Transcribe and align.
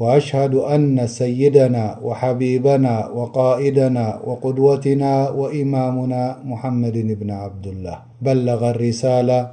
وأشهد 0.00 0.54
أن 0.54 1.06
سيدنا 1.06 1.98
وحبيبنا 2.02 3.06
وقائدنا 3.08 4.20
وقدوتنا 4.26 5.30
وإمامنا 5.30 6.22
محمد 6.44 6.98
بن 7.20 7.30
عبد 7.30 7.66
الله 7.66 7.98
بلغ 8.22 8.70
الرسالة 8.70 9.52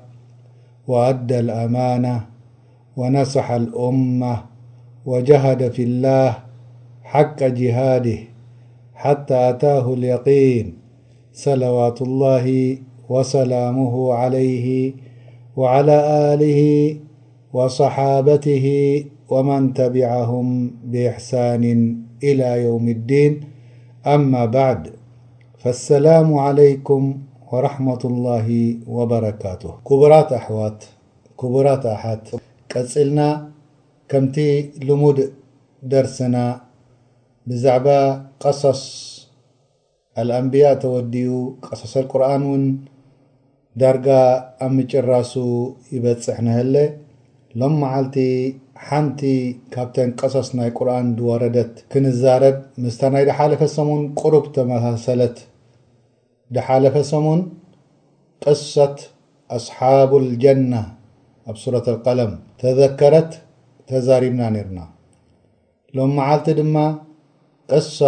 وأدى 0.88 1.40
الأمانة 1.40 2.26
ونسح 2.98 3.52
الأمة 3.52 4.44
وجهد 5.06 5.72
في 5.72 5.84
الله 5.84 6.38
حق 7.04 7.40
جهاده 7.44 8.20
حتى 8.96 9.36
أتاه 9.50 9.94
اليقين 9.94 10.74
صلوات 11.34 12.02
الله 12.02 12.78
وسلامه 13.10 14.14
عليه 14.14 14.94
وعلى 15.58 15.98
آله 16.34 16.62
وصحابته 17.54 18.66
ወመን 19.32 19.64
ተቢهም 19.78 20.50
ብእሕሳን 20.92 21.64
ኢላ 22.30 22.42
የውም 22.64 22.86
اዲን 22.94 23.34
አማ 24.14 24.32
በዕድ 24.54 24.84
ፋሰላሙ 25.62 26.30
عለይኩም 26.46 27.06
ወረሕመة 27.52 28.02
اላህ 28.12 28.46
ወበረካቱ 28.98 29.64
ክቡራት 29.88 30.30
ኣሕዋት 30.40 30.80
ቡራት 31.54 31.84
ኣሓት 31.96 32.24
ቀፅልና 32.74 33.20
ከምቲ 34.12 34.36
ልሙድእ 34.88 35.32
ደርስና 35.92 36.36
ብዛዕባ 37.50 37.88
ቀሳስ 38.44 38.82
አልአንብያء 40.22 40.72
ተወድኡ 40.84 41.32
ቀሳስ 41.68 41.94
ልቁርን 42.04 42.44
እውን 42.50 42.64
ዳርጋ 43.82 44.08
ኣብ 44.66 44.72
ምጭራሱ 44.78 45.34
ይበፅሕ 45.96 46.38
ነህለ 46.48 46.76
ሎም 47.62 47.74
መዓልቲ 47.82 48.16
ሓንቲ 48.86 49.20
ካብተን 49.74 50.10
ቀصስ 50.20 50.50
ናይ 50.58 50.70
ቁርን 50.78 51.08
ወረደት 51.30 51.74
ክንዛረብ 51.92 52.58
ምስታ 52.84 53.02
ናይ 53.14 53.24
ድሓለፈ 53.30 53.62
ሰሙን 53.76 54.02
ቁሩብ 54.20 54.46
ተመሳሰለት 54.56 55.38
ሓለፈ 56.68 56.96
ሰሙን 57.12 57.40
ቅصት 58.44 58.98
ኣስሓب 59.56 60.12
الጀነة 60.24 60.84
ኣብ 61.50 61.56
ሱረة 61.64 61.86
الቀለም 61.96 62.32
ተዘከረት 62.62 63.32
ተዛሪብና 63.90 64.42
ነርና 64.56 64.80
ሎم 65.96 66.12
መዓልቲ 66.18 66.48
ድማ 66.60 66.76
ቅሳ 67.70 68.00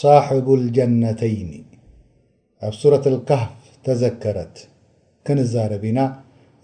صሕቡ 0.00 0.46
الጀነተይን 0.60 1.50
ኣብ 2.66 2.74
ሱረة 2.80 3.04
الካፍ 3.12 3.44
ተዘከረት 3.86 4.54
ክንዛረብ 5.26 5.82
ኢና 5.90 5.98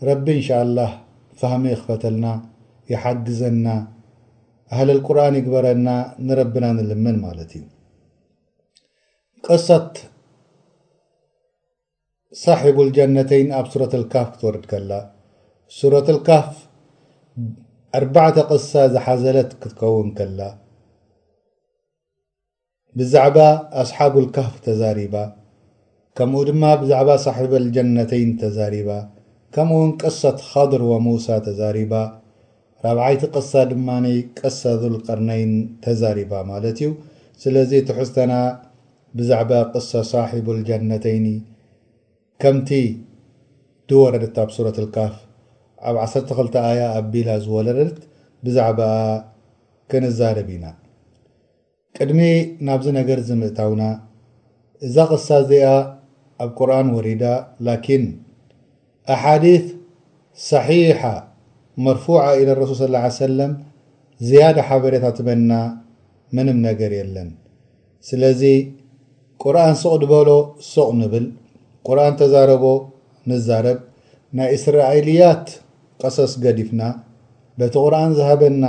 ረቢ 0.08 0.26
እን 0.36 0.40
ሻء 0.48 0.60
الላه 0.66 0.90
فهሚ 1.40 1.62
ክፈተልና 1.80 2.24
ይሓግዘና 2.92 3.66
ህሊ 4.76 4.90
ቁርን 5.06 5.34
ይግበረና 5.38 5.88
ንረብና 6.26 6.64
ንልምን 6.76 7.16
ማለት 7.24 7.50
እዩ 7.58 7.64
ቅሳት 9.46 9.94
ሳ 12.42 12.54
اልጀነተይን 12.84 13.50
ኣብ 13.58 13.66
ሱረة 13.72 13.92
اካፍ 14.02 14.28
ክትወርድ 14.32 14.64
ከላ 14.72 14.90
ሱረት 15.78 16.08
ካፍ 16.28 16.50
ኣርባዕተ 17.98 18.36
ቅሳ 18.50 18.72
ዝሓዘለት 18.94 19.50
ክትከውን 19.60 20.08
ከላ 20.18 20.40
ብዛዕባ 22.98 23.38
ኣስሓብ 23.82 24.14
ካፍ 24.36 24.54
ተዛሪባ 24.66 25.14
ከምኡ 26.18 26.40
ድማ 26.48 26.62
ብዛዕባ 26.82 27.10
ሳ 27.24 27.34
ልጀነተይን 27.64 28.30
ተዛሪባ 28.42 28.90
ከምኡ 29.54 29.76
ውን 29.82 29.92
ቅሳት 30.02 30.38
ድር 30.72 30.82
ወሙሳ 30.92 31.26
ተዛሪባ 31.46 31.92
4ብዓይቲ 32.82 33.22
ቅሳ 33.36 33.52
ድማ 33.70 33.86
ቅሳ 34.40 34.60
ዝልቀርነይን 34.80 35.52
ተዛሪባ 35.84 36.32
ማለት 36.50 36.76
እዩ 36.82 36.88
ስለዚ 37.42 37.70
ትሑዝተና 37.88 38.32
ብዛዕባ 39.18 39.50
ቅሳ 39.72 39.90
ሳሒቡ 40.10 40.46
ልጀነተይኒ 40.58 41.26
ከምቲ 42.42 42.70
ድወረድት 43.90 44.36
ኣብ 44.42 44.50
ሱረት 44.56 44.78
ካፍ 44.96 45.14
ኣብ 45.88 45.96
12ተ 46.04 46.54
ኣያ 46.70 46.82
ኣ 46.98 47.02
ቢላ 47.14 47.28
ዝወለደት 47.46 47.96
ብዛዕባኣ 48.46 48.94
ክንዛረብኢና 49.90 50.66
ቅድሚ 51.98 52.20
ናብዚ 52.68 52.86
ነገር 53.00 53.18
ዝምእታውና 53.28 53.82
እዛ 54.86 54.96
ቕሳ 55.14 55.28
እዚኣ 55.44 55.68
ኣብ 56.44 56.50
ቁርኣን 56.60 56.90
ወሪዳ 56.96 57.24
ላኪን 57.68 58.04
ኣሓዲث 59.14 59.64
صሒሓ 60.50 61.02
መርፉዓ 61.86 62.20
ኢለ 62.42 62.48
ረሱል 62.60 62.94
ስ 63.02 63.16
ሰለም 63.22 63.50
ዝያደ 64.28 64.56
ሓበሬታ 64.68 65.04
ትበና 65.16 65.52
ምንም 66.36 66.56
ነገር 66.68 66.92
የለን 66.98 67.28
ስለዚ 68.08 68.40
ቁርኣን 69.42 69.74
ስቕድበሎ 69.82 70.30
ሱቕ 70.70 70.88
ንብል 71.00 71.26
ቁርኣን 71.88 72.14
ተዛረቦ 72.22 72.64
ንዛረብ 73.30 73.78
ናይ 74.40 74.48
እስራኤልያት 74.56 75.46
ቀሰስ 76.02 76.32
ገዲፍና 76.44 76.82
በቲ 77.60 77.74
ቁርኣን 77.84 78.10
ዝሃበና 78.18 78.64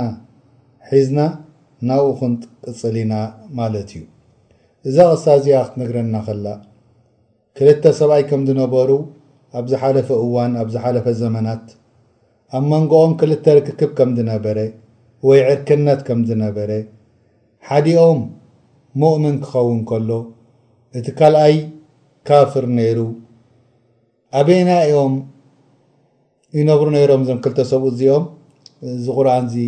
ሒዝና 0.92 1.20
ናብኡ 1.88 2.06
ክንቅፅል 2.20 2.96
ኢና 3.02 3.14
ማለት 3.60 3.90
እዩ 3.98 4.04
እዛ 4.88 4.96
ቕሳ 5.12 5.24
እዚኣ 5.40 5.58
ክትንግረና 5.66 6.14
ኸላ 6.28 6.46
ክልተ 7.58 7.84
ሰብኣይ 8.00 8.22
ከም 8.30 8.42
ዝነበሩ 8.48 8.90
ኣብ 9.58 9.64
ዝሓለፈ 9.74 10.08
እዋን 10.26 10.52
ኣብ 10.62 10.68
ዝሓለፈ 10.76 11.06
ዘመናት 11.20 11.64
ኣብ 12.58 12.64
መንጎኦም 12.72 13.12
ክልተ 13.20 13.44
ርክክብ 13.56 13.90
ከም 13.98 14.10
ዝነበረ 14.18 14.58
ወይ 15.28 15.40
ዕርክነት 15.52 16.00
ከም 16.06 16.20
ዝነበረ 16.28 16.70
ሓዲኦም 17.68 18.20
ሙእምን 19.00 19.36
ክኸውን 19.42 19.78
ከሎ 19.88 20.10
እቲ 20.98 21.06
ካልኣይ 21.18 21.54
ካፍር 22.28 22.64
ነይሩ 22.78 22.98
ኣበና 24.40 24.68
እዮም 24.88 25.14
ይነብሩ 26.58 26.86
ነይሮም 26.96 27.22
ዘም 27.28 27.38
ክልተሰብ 27.44 27.82
እዚኦም 27.90 28.24
ዝ 29.04 29.06
ቑርኣን 29.16 29.46
ዚ 29.52 29.66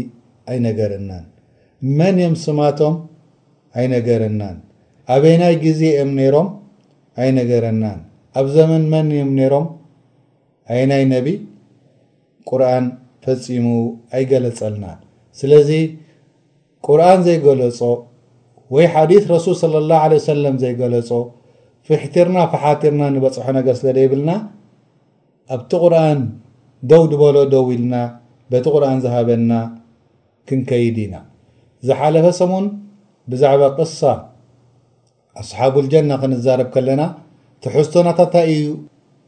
ኣይነገረናን 0.53 1.25
መን 1.99 2.17
እዮም 2.23 2.35
ስማቶም 2.47 2.97
ኣይነገረናን 3.79 4.57
ኣበናይ 5.15 5.55
ግዜ 5.65 5.81
እኦም 6.01 6.11
ነይሮም 6.19 6.49
ኣይነገረናን 7.23 8.01
ኣብ 8.41 8.47
ዘመን 8.57 8.85
መን 8.95 9.09
እዮም 9.17 9.33
ነይሮም 9.41 9.65
ኣየናይ 10.73 11.05
ነቢ 11.15 11.27
ቁርኣን 12.51 12.85
ፈፂሙ 13.25 13.67
ኣይገለፀልና 14.17 14.87
ስለዚ 15.41 15.71
ቁርኣን 16.87 17.21
ዘይገለፆ 17.27 17.81
ወይ 18.75 18.87
ሓዲስ 18.95 19.25
ረሱል 19.35 19.55
ስለ 19.63 19.75
ላه 19.91 20.03
ለ 20.13 20.19
ሰለም 20.31 20.55
ዘይገለፆ 20.63 21.11
ፍሕትርና 21.89 22.39
ፍሓቲርና 22.53 23.03
ንበፅሖ 23.15 23.47
ነገር 23.59 23.75
ስለ 23.81 23.89
ደይብልና 23.99 24.31
ኣብቲ 25.55 25.73
ቁርኣን 25.85 26.21
ደው 26.91 27.03
ድበሎ 27.13 27.37
ደው 27.55 27.65
ኢልና 27.77 27.95
በቲ 28.53 28.67
ቁርኣን 28.75 28.99
ዝሃበና 29.05 29.53
ክንከይድ 30.49 30.97
ኢና 31.07 31.15
ዝሓለፈ 31.89 32.27
ሰሙን 32.41 32.65
ብዛዕባ 33.33 33.63
ቅሳ 33.79 34.01
ኣስሓብ 35.41 35.75
ልጀና 35.85 36.11
ክንዛረብ 36.23 36.69
ከለና 36.75 37.03
ትሕዝቶ 37.65 37.95
ናታታይ 38.09 38.49
እዩ 38.57 38.69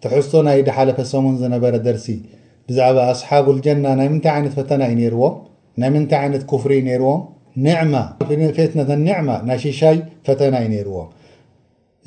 ትሕዝቶ 0.05 0.33
ናይ 0.49 0.59
ድ 0.67 0.71
ሓለፈ 0.79 0.99
ሰሙን 1.13 1.37
ዝነበረ 1.43 1.75
ደርሲ 1.87 2.07
ብዛዕባ 2.69 2.99
ኣስሓቡ 3.13 3.47
ልጀና 3.57 3.87
ናይ 3.99 4.09
ምንታይ 4.13 4.33
ዓይነት 4.37 4.55
ፈተና 4.59 4.83
እዩ 4.93 4.97
ነርዎም 5.09 5.35
ናይ 5.81 5.91
ምንታይ 5.95 6.19
ዓይነት 6.25 6.43
ፍሪ 6.63 6.73
ነይርዎም 6.89 7.23
ዕፌትነተ 8.51 8.91
ኒዕማ 9.07 9.29
ናይ 9.49 9.59
ሽሻይ 9.65 9.97
ፈተና 10.27 10.55
እዩ 10.65 10.69
ነይርዎም 10.75 11.09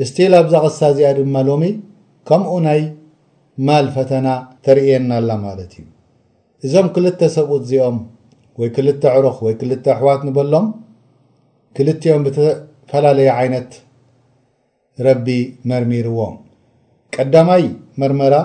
ስተላ 0.10 0.34
ብዛ 0.48 0.56
ቅሳ 0.66 0.80
እዚኣ 0.94 1.10
ድማ 1.20 1.36
ሎሚ 1.50 1.64
ከምኡ 2.30 2.52
ናይ 2.68 2.82
ማል 3.68 3.86
ፈተና 3.98 4.28
ተርእየና 4.66 5.12
ኣላ 5.22 5.30
ማለት 5.46 5.72
እዩ 5.82 5.86
እዞም 6.66 6.88
ክልተ 6.96 7.20
ሰብት 7.38 7.64
እዚኦም 7.68 7.98
ወይ 8.62 8.70
ክልተ 8.76 9.02
ዕሩኽ 9.18 9.38
ወይ 9.46 9.54
ክልተ 9.62 9.86
ኣሕዋት 9.96 10.22
ንበሎም 10.28 10.68
ክልኦም 11.78 12.22
ብተፈላለየ 12.28 13.30
ዓይነት 13.40 13.72
ረቢ 15.06 15.28
መርሚርዎም 15.70 16.36
ቀዳማይ 17.16 17.66
መርመራ 18.02 18.36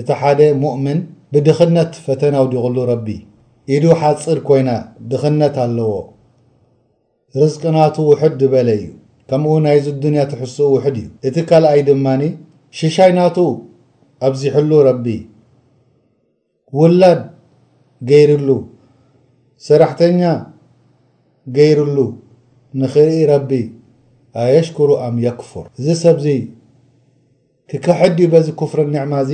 እቲ 0.00 0.08
ሓደ 0.20 0.40
ሙؤምን 0.62 0.98
ብድኽነት 1.34 1.92
ፈተና 2.06 2.34
ውዲቁሉ 2.44 2.76
ረቢ 2.90 3.08
ኢዱ 3.74 3.84
ሓፅር 4.00 4.38
ኮይና 4.48 4.70
ድኽነት 5.10 5.54
ኣለዎ 5.64 5.90
ርዝቅናቱ 7.40 7.96
ውሑድ 8.08 8.34
ዝበለ 8.42 8.68
እዩ 8.76 8.84
ከምኡ 9.30 9.54
ናይዚ 9.64 9.86
ዱንያ 10.02 10.20
ትሕስኡ 10.32 10.66
ውሑድ 10.74 10.96
እዩ 11.00 11.08
እቲ 11.28 11.36
ካልኣይ 11.48 11.80
ድማኒ 11.88 12.22
ሽሻይ 12.80 13.12
ናቱ 13.18 13.36
አብዚሕሉ 14.26 14.70
ረቢ 14.88 15.06
ውላድ 16.80 17.22
ገይርሉ 18.10 18.48
ሰራሕተኛ 19.68 20.20
ገይርሉ 21.56 21.96
ንኽርኢ 22.82 23.16
ረቢ 23.32 23.50
ኣየሽኩሩ 24.44 24.90
ኣም 25.08 25.16
የክፍር 25.26 25.64
እዚ 25.78 25.88
ሰብዚ 26.04 26.26
ክከሕድዩ 27.72 28.24
በዚ 28.34 28.46
ክፍር 28.62 28.80
ንዕማ 28.94 29.12
እዚ 29.26 29.32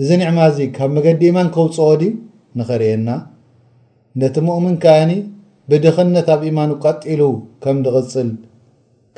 እዚ 0.00 0.08
ንዕማ 0.20 0.38
እዚ 0.50 0.58
ካብ 0.76 0.90
መገዲ 0.96 1.22
ኢማን 1.30 1.48
ክውፅኦ 1.54 1.86
ዲ 2.00 2.04
ንኸርእና 2.58 3.08
ነቲ 4.20 4.36
ምእምን 4.46 4.74
ከዓኒ 4.82 5.12
ብድኽነት 5.70 6.28
ኣብ 6.34 6.40
ኢማን 6.50 6.70
ቀጢሉ 6.82 7.20
ከም 7.64 7.76
ድቕፅል 7.86 8.28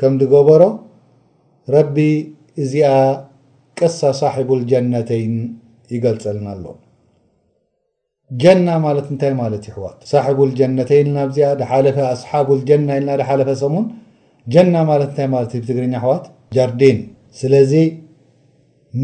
ከም 0.01 0.13
ድገበሮ 0.21 0.63
ረቢ 1.75 1.97
እዚኣ 2.65 2.91
ቅሳ 3.79 4.01
ሳሒቡ 4.21 4.51
ልጀነተይን 4.61 5.35
ይገልፀልና 5.95 6.49
ኣሎ 6.55 6.65
ጀና 8.43 8.69
ማለት 8.87 9.07
እንታይ 9.13 9.33
ማለት 9.43 9.63
እዩ 9.69 9.73
ሕዋት 9.77 9.99
ሳሕቡልጀነተይን 10.13 11.09
ናብዚኣ 11.19 11.49
ሓለፈ 11.71 11.99
ኣስሓብ 12.15 12.49
ልጀና 12.61 12.89
ኢልና 12.99 13.11
ዳሓለፈ 13.21 13.51
ሰሙን 13.63 13.87
ጀና 14.55 14.75
ማለት 14.91 15.09
እንታይ 15.13 15.29
ማለት 15.37 15.53
ብትግርኛ 15.61 15.95
ኣሕዋት 16.01 16.25
ጃርዴን 16.57 16.99
ስለዚ 17.41 17.73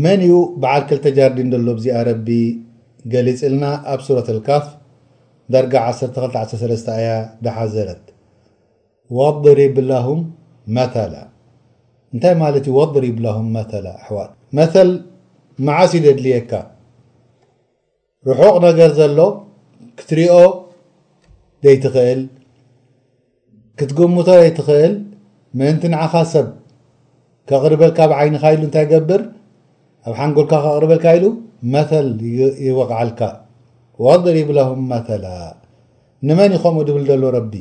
መን 0.03 0.21
ዩ 0.29 0.35
በዓል 0.63 0.83
ክልተ 0.89 1.07
ጃርድን 1.17 1.49
ዘሎ 1.55 1.69
ብዚኣ 1.79 1.97
ረቢ 2.09 2.29
ገሊፅ 3.13 3.41
ኢልና 3.49 3.65
ኣብ 3.93 4.01
ሱረት 4.07 4.29
ልካፍ 4.37 4.67
ዳርጋ 5.53 5.75
12 5.89 6.55
13 6.61 6.89
ኣያ 6.99 7.09
ዳሓዘረት 7.45 8.05
ወضሪብላهም 9.19 10.21
መተላ 10.77 11.15
እንታይ 12.15 12.35
ማለት 12.43 12.65
እዩ 12.69 12.75
ወضሪብላሁም 12.79 13.49
መተላ 13.57 13.87
ኣሕዋት 14.01 14.31
መል 14.59 14.91
መዓስ 15.67 15.93
ደድልየካ 16.05 16.53
ርሑቕ 18.29 18.55
ነገር 18.69 18.91
ዘሎ 19.01 19.19
ክትሪኦ 19.99 20.35
ዘይትኽእል 21.67 22.23
ክትገምቶ 23.79 24.27
ዘይትኽእል 24.43 24.95
መንቲ 25.61 25.83
ንዓኻ 25.95 26.15
ሰብ 26.33 26.47
ከቕርበልካብ 27.49 28.11
ዓይኒኻ 28.21 28.43
ኢሉ 28.55 28.63
እንታይ 28.69 28.87
ገብር 28.93 29.23
ኣብ 30.09 30.15
ሓንጎልካ 30.21 30.55
ካቅርበልካ 30.65 31.07
ኢሉ 31.19 31.27
መተል 31.75 32.09
ይወቕዓልካ 32.67 33.21
ወضርብለም 34.05 34.71
መላ 34.91 35.27
ንመን 36.29 36.53
ይኸምኡ 36.57 36.81
ድብል 36.89 37.05
ዘሎ 37.11 37.25
ረቢ 37.37 37.55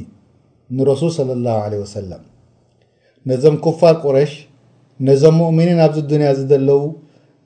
ንረሱል 0.78 1.12
صለى 1.18 1.36
ላه 1.46 1.64
ለ 1.72 1.80
ወሰላም 1.84 2.24
ነዞም 3.30 3.56
ኩፋር 3.66 3.96
ቁረሽ 4.04 4.32
ነዞም 5.08 5.36
ሙእሚኒን 5.42 5.80
ኣብዚ 5.86 5.98
ድንያ 6.12 6.30
ዝደለው 6.40 6.82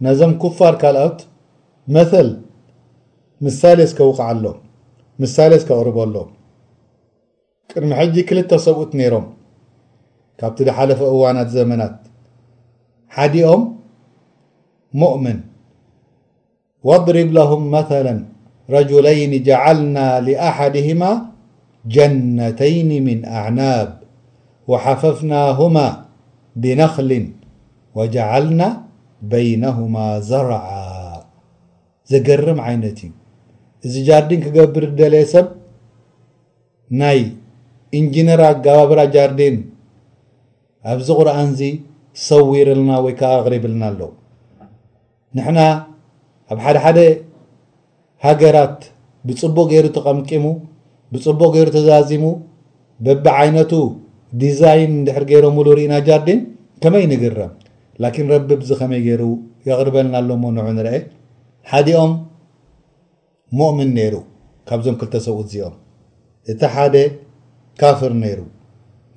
ነዞም 0.05 0.33
ኩፋር 0.43 0.73
ካልኣት 0.81 1.19
መል 1.95 2.29
ምሳሌ 3.45 3.79
ዝዓሎ 3.93 4.43
ምሳሌ 5.23 5.51
ዝከቕርበሎ 5.61 6.15
ቅድሚ 7.71 7.91
ሕጂ 7.99 8.15
ክልተ 8.29 8.51
ሰብኡት 8.67 8.91
ነይሮም 8.99 9.25
ካብቲ 10.39 10.57
ዝሓለፈ 10.67 10.99
እዋናት 11.13 11.49
ዘመናት 11.57 11.95
ሓዲኦም 13.15 13.61
مؤمن 15.03 15.37
واضرب 16.87 17.29
لهم 17.39 17.61
مثلا 17.79 18.15
رجلين 18.77 19.31
جعلنا 19.49 20.07
لأحدهما 20.27 21.11
جنتين 21.95 22.89
من 23.07 23.17
أعناب 23.39 23.89
وحففناهما 24.71 25.87
بنخل 26.61 27.11
وجعلنا 27.97 28.67
بينهما 29.33 30.05
زرعا 30.29 30.85
زገርم 32.11 32.57
عይنت 32.65 32.97
እي 33.03 33.09
እዚ 33.85 33.93
جرዲن 34.09 34.39
كقبر 34.45 34.83
دل 34.99 35.15
سብ 35.33 35.47
ናይ 36.99 37.19
إنجنر 37.97 38.41
جببر 38.65 38.99
جردن 39.15 39.55
ኣብዚ 40.93 41.07
قرآن 41.19 41.49
ዚ 41.59 41.61
صورلና 42.27 42.91
وي 43.05 43.13
غربلናا 43.45 43.89
ኣلو 43.91 44.09
ንሕና 45.37 45.59
ኣብ 46.53 46.59
ሓደሓደ 46.65 46.99
ሃገራት 48.25 48.77
ብፅቡቅ 49.27 49.65
ገይሩ 49.71 49.85
ተቐምቂሙ 49.97 50.45
ብፅቡቅ 51.13 51.49
ገይሩ 51.55 51.67
ተዛዚሙ 51.77 52.23
በቢዓይነቱ 53.05 53.71
ዲዛይን 54.43 54.91
እንድሕር 54.99 55.23
ገይሮ 55.31 55.45
ሙሉ 55.57 55.67
ሪኢና 55.79 55.95
ጃርዲን 56.07 56.39
ከመይ 56.83 57.03
ንግረም 57.11 57.51
ላኪን 58.03 58.27
ረቢ 58.35 58.49
ዚ 58.69 58.79
ከመይ 58.81 59.01
ገይሩ 59.07 59.23
የቅርበልና 59.67 60.15
ኣሎሞ 60.21 60.43
ንዑ 60.55 60.65
ንርአ 60.77 60.93
ሓዲኦም 61.73 62.11
ሞእምን 63.59 63.89
ነይሩ 63.99 64.15
ካብዞም 64.69 64.97
ክልተሰብ 65.03 65.37
ዚኦም 65.53 65.75
እቲ 66.53 66.61
ሓደ 66.75 66.95
ካፍር 67.83 68.13
ነይሩ 68.23 68.39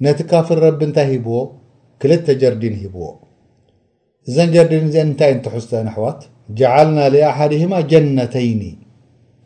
ነቲ 0.04 0.18
ካፍር 0.34 0.58
ረቢ 0.66 0.80
እንታይ 0.90 1.08
ሂብዎ 1.14 1.34
ክልተ 2.02 2.26
ጀርዲን 2.42 2.74
ሂብዎ 2.82 3.02
እዘን 4.30 4.50
ጀድን 4.54 4.82
እዚአን 4.88 5.08
እንታይንትሕዝቶን 5.08 5.86
ኣሕዋት 5.92 6.20
ጀዓልና 6.58 6.98
ሊኣሓድهማ 7.14 7.74
ጀነተይኒ 7.90 8.62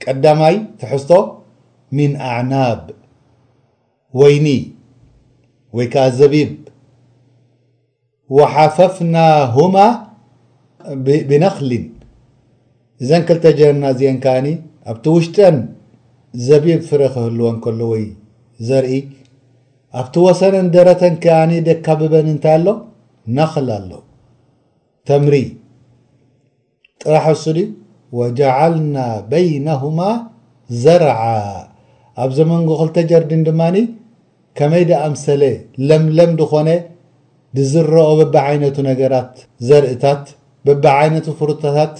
ቀዳማይ 0.02 0.56
ትሕዝቶ 0.80 1.10
ምን 1.96 2.12
ኣዕናብ 2.32 2.80
ወይኒ 4.20 4.46
ወይ 5.76 5.86
ከዓ 5.92 6.04
ዘቢብ 6.18 6.50
ወሓፈፍናሁማ 8.36 9.76
ብነክሊን 11.30 11.86
እዘን 13.02 13.22
ክልተ 13.28 13.44
ጀና 13.60 13.82
እዚአን 13.94 14.18
ካዓኒ 14.24 14.48
ኣብቲ 14.92 15.06
ውሽጠን 15.16 15.56
ዘቢብ 16.48 16.80
ፍረ 16.88 17.00
ክህልወን 17.14 17.56
ከሎ 17.66 17.80
ወይ 17.92 18.04
ዘርኢ 18.68 18.90
ኣብቲ 20.00 20.14
ወሰነን 20.28 20.68
ደረተን 20.76 21.16
ከኣኒ 21.24 21.52
ደካ 21.70 21.86
ብበን 22.02 22.28
እንታይ 22.34 22.54
ኣሎ 22.58 22.66
ነኽል 23.38 23.68
ኣሎ 23.78 23.90
ተምሪ 25.08 25.36
ጥራሕ 27.02 27.24
እሱ 27.36 27.44
ድ 27.56 27.62
ወጃዓልና 28.18 28.96
በይነሁማ 29.30 30.00
ዘርዓ 30.82 31.18
ኣብ 32.24 32.30
ዘ 32.36 32.40
መንጎ 32.50 32.68
ክልተ 32.80 32.98
ጀርድን 33.10 33.42
ድማኒ 33.48 33.76
ከመይ 34.58 34.84
ድኣምሰለ 34.90 35.42
ለምለም 35.88 36.32
ድኮነ 36.40 36.68
ብዝረኦ 37.56 38.08
በበዓይነቱ 38.20 38.76
ነገራት 38.90 39.32
ዘርእታት 39.68 40.24
በበዓይነቱ 40.66 41.26
ፍርቶታት 41.40 41.96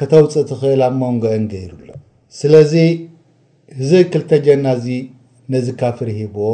ከተውፅእ 0.00 0.46
ትኽእል 0.50 0.82
ኣብ 0.88 0.94
መንጎአን 1.04 1.44
ገይሩኣሎ 1.52 1.90
ስለዚ 2.38 2.74
እዚ 3.82 3.90
ክልተ 4.12 4.30
ጀና 4.46 4.66
እዚ 4.78 4.86
ነዚ 5.52 5.68
ካፍር 5.82 6.08
ሂብዎ 6.20 6.44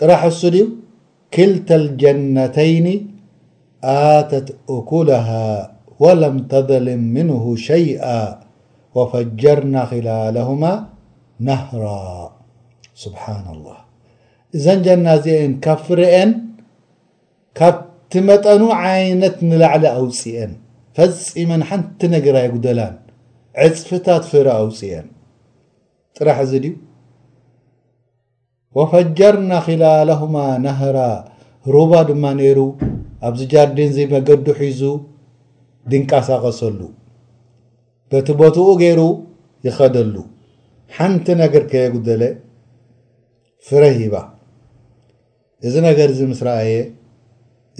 ጥራሕ 0.00 0.22
እሱ 0.32 0.40
ድዩ 0.56 0.64
ክልተ 1.36 1.68
ልጀነተይኒ 1.86 2.86
آተት 4.06 4.48
أኩله 4.76 5.28
وለም 6.02 6.36
ተظልም 6.52 7.02
ምنه 7.14 7.44
ሸይአ 7.66 8.04
وፈجርና 8.96 9.74
خላلهم 9.90 10.62
ነهራ 11.48 11.84
سብሓان 13.02 13.44
الله 13.54 13.78
እዘን 14.56 14.78
ጀናዝን 14.86 15.52
ካብ 15.64 15.78
ፍረአን 15.86 16.30
ካብቲ 17.58 18.12
መጠኑ 18.28 18.60
ዓይነት 18.90 19.36
ንላዕለ 19.50 19.84
أውፅአን 20.00 20.52
ፈፂመን 20.96 21.62
ሓንቲ 21.68 22.00
ነገራይ 22.16 22.46
ጉደላን 22.54 22.94
ዕፅፍታት 23.64 24.22
ፍረ 24.30 24.46
ኣውፅአን 24.60 25.06
ጥራሕ 26.16 26.38
ዚ 26.50 26.54
ድዩ 26.64 26.74
وፈጀርና 28.78 29.50
ክላهم 29.66 30.34
ነهራ 30.66 30.98
ሩባ 31.74 31.92
ድማ 32.08 32.24
ነይሩ 32.40 32.58
ኣብዚ 33.26 33.40
ጃርዲን 33.52 33.90
ዚ 33.96 33.98
መገዱ 34.14 34.46
ሒዙ 34.62 34.80
ድንቃሳቀሰሉ 35.90 36.80
በቲ 38.10 38.28
ቦትኡ 38.40 38.66
ገይሩ 38.82 39.00
ይኸደሉ 39.66 40.16
ሓንቲ 40.96 41.26
ነገር 41.42 41.62
ከየጉደለ 41.70 42.22
ፍረ 43.68 43.82
ሂባ 44.00 44.14
እዚ 45.66 45.74
ነገር 45.88 46.08
እዚ 46.14 46.20
ምስ 46.30 46.40
ረአየ 46.48 46.74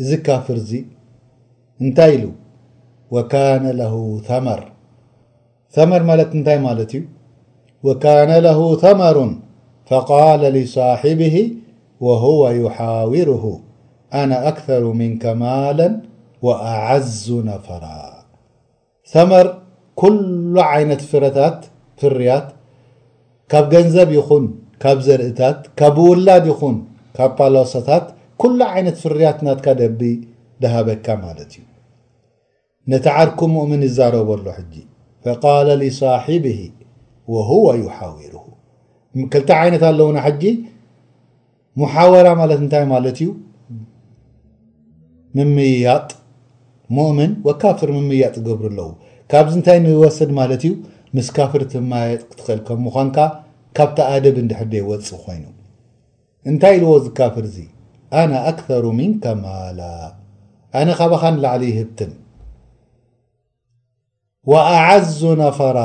እዚ 0.01 0.11
ካፍርዚ 0.27 0.71
እንታይ 1.83 2.13
ኢሉ 2.17 2.25
ወካነ 3.17 3.65
ለሁ 3.81 3.95
መር 4.47 4.63
መር 5.91 6.03
ማለት 6.11 6.31
እንታይ 6.39 6.59
ማለት 6.69 6.91
እዩ 6.99 7.03
ወካነ 7.89 8.31
ለሁ 8.47 8.61
ተመሩ 8.83 9.19
ፈቃለ 9.91 10.43
ሊصሕብሂ 10.57 11.35
ወሁወ 12.07 12.43
ይሓዊርሁ 12.63 13.45
أنا 14.15 14.49
أكثر 14.49 14.85
منك 14.93 15.27
ملا 15.27 16.01
وأعز 16.43 17.33
نفرا 17.33 18.13
ثمر 19.13 19.63
كل 20.03 20.55
ة 20.71 20.95
ፍرت 21.11 22.47
ካብ 23.53 23.65
ገنዘب 23.73 24.11
ين 24.19 24.45
ካብ 24.83 24.99
زرእታت 25.07 25.59
ካብ 25.79 25.97
ውላድ 26.09 26.47
ين 26.53 26.77
ካ 27.17 27.19
بلصታت 27.39 28.07
كل 28.43 28.59
عነة 28.73 28.91
ፍريت 29.03 29.39
ናك 29.47 29.67
ደب 29.81 30.01
دهበك 30.63 31.07
እ 31.51 31.63
نتعድك 32.91 33.41
مؤمن 33.57 33.81
ازربሉ 33.89 34.45
ج 34.73 34.75
فقال 35.25 35.67
لصاحبه 35.83 36.61
وهو 37.33 37.67
يحوره 37.85 38.45
كلت 39.33 39.51
عنት 39.61 39.83
ኣلوና 39.91 40.19
ج 40.43 40.43
محور 41.81 42.27
ይ 43.21 43.29
ምምያጥ 45.37 46.09
ሙእምን 46.97 47.31
ወካፍር 47.47 47.89
ምምያጥ 47.97 48.35
ገብሩ 48.47 48.67
ኣለው 48.73 48.91
ካብዚ 49.31 49.53
እንታይ 49.59 49.79
ንወስድ 49.85 50.31
ማለት 50.39 50.63
እዩ 50.69 50.73
ምስ 51.17 51.29
ካፍር 51.37 51.63
ትማየጥ 51.73 52.21
ክትኽእል 52.29 52.61
ከምኳንካ 52.67 53.19
ካብቲኣደብ 53.79 54.37
እንድሕደ 54.43 54.73
ይወፅ 54.81 55.09
ኮይኑ 55.25 55.45
እንታይ 56.51 56.75
ኢልዎ 56.79 56.93
ዝካፍር 57.07 57.45
እዚ 57.51 57.59
አነ 58.21 58.33
ኣክር 58.51 58.85
ምንከማላ 59.01 59.81
ኣነ 60.81 60.89
ካባኻን 61.01 61.37
ላዕሊ 61.45 61.63
ይህብትን 61.73 62.13
ኣዓዝ 64.65 65.15
ነፈራ 65.45 65.79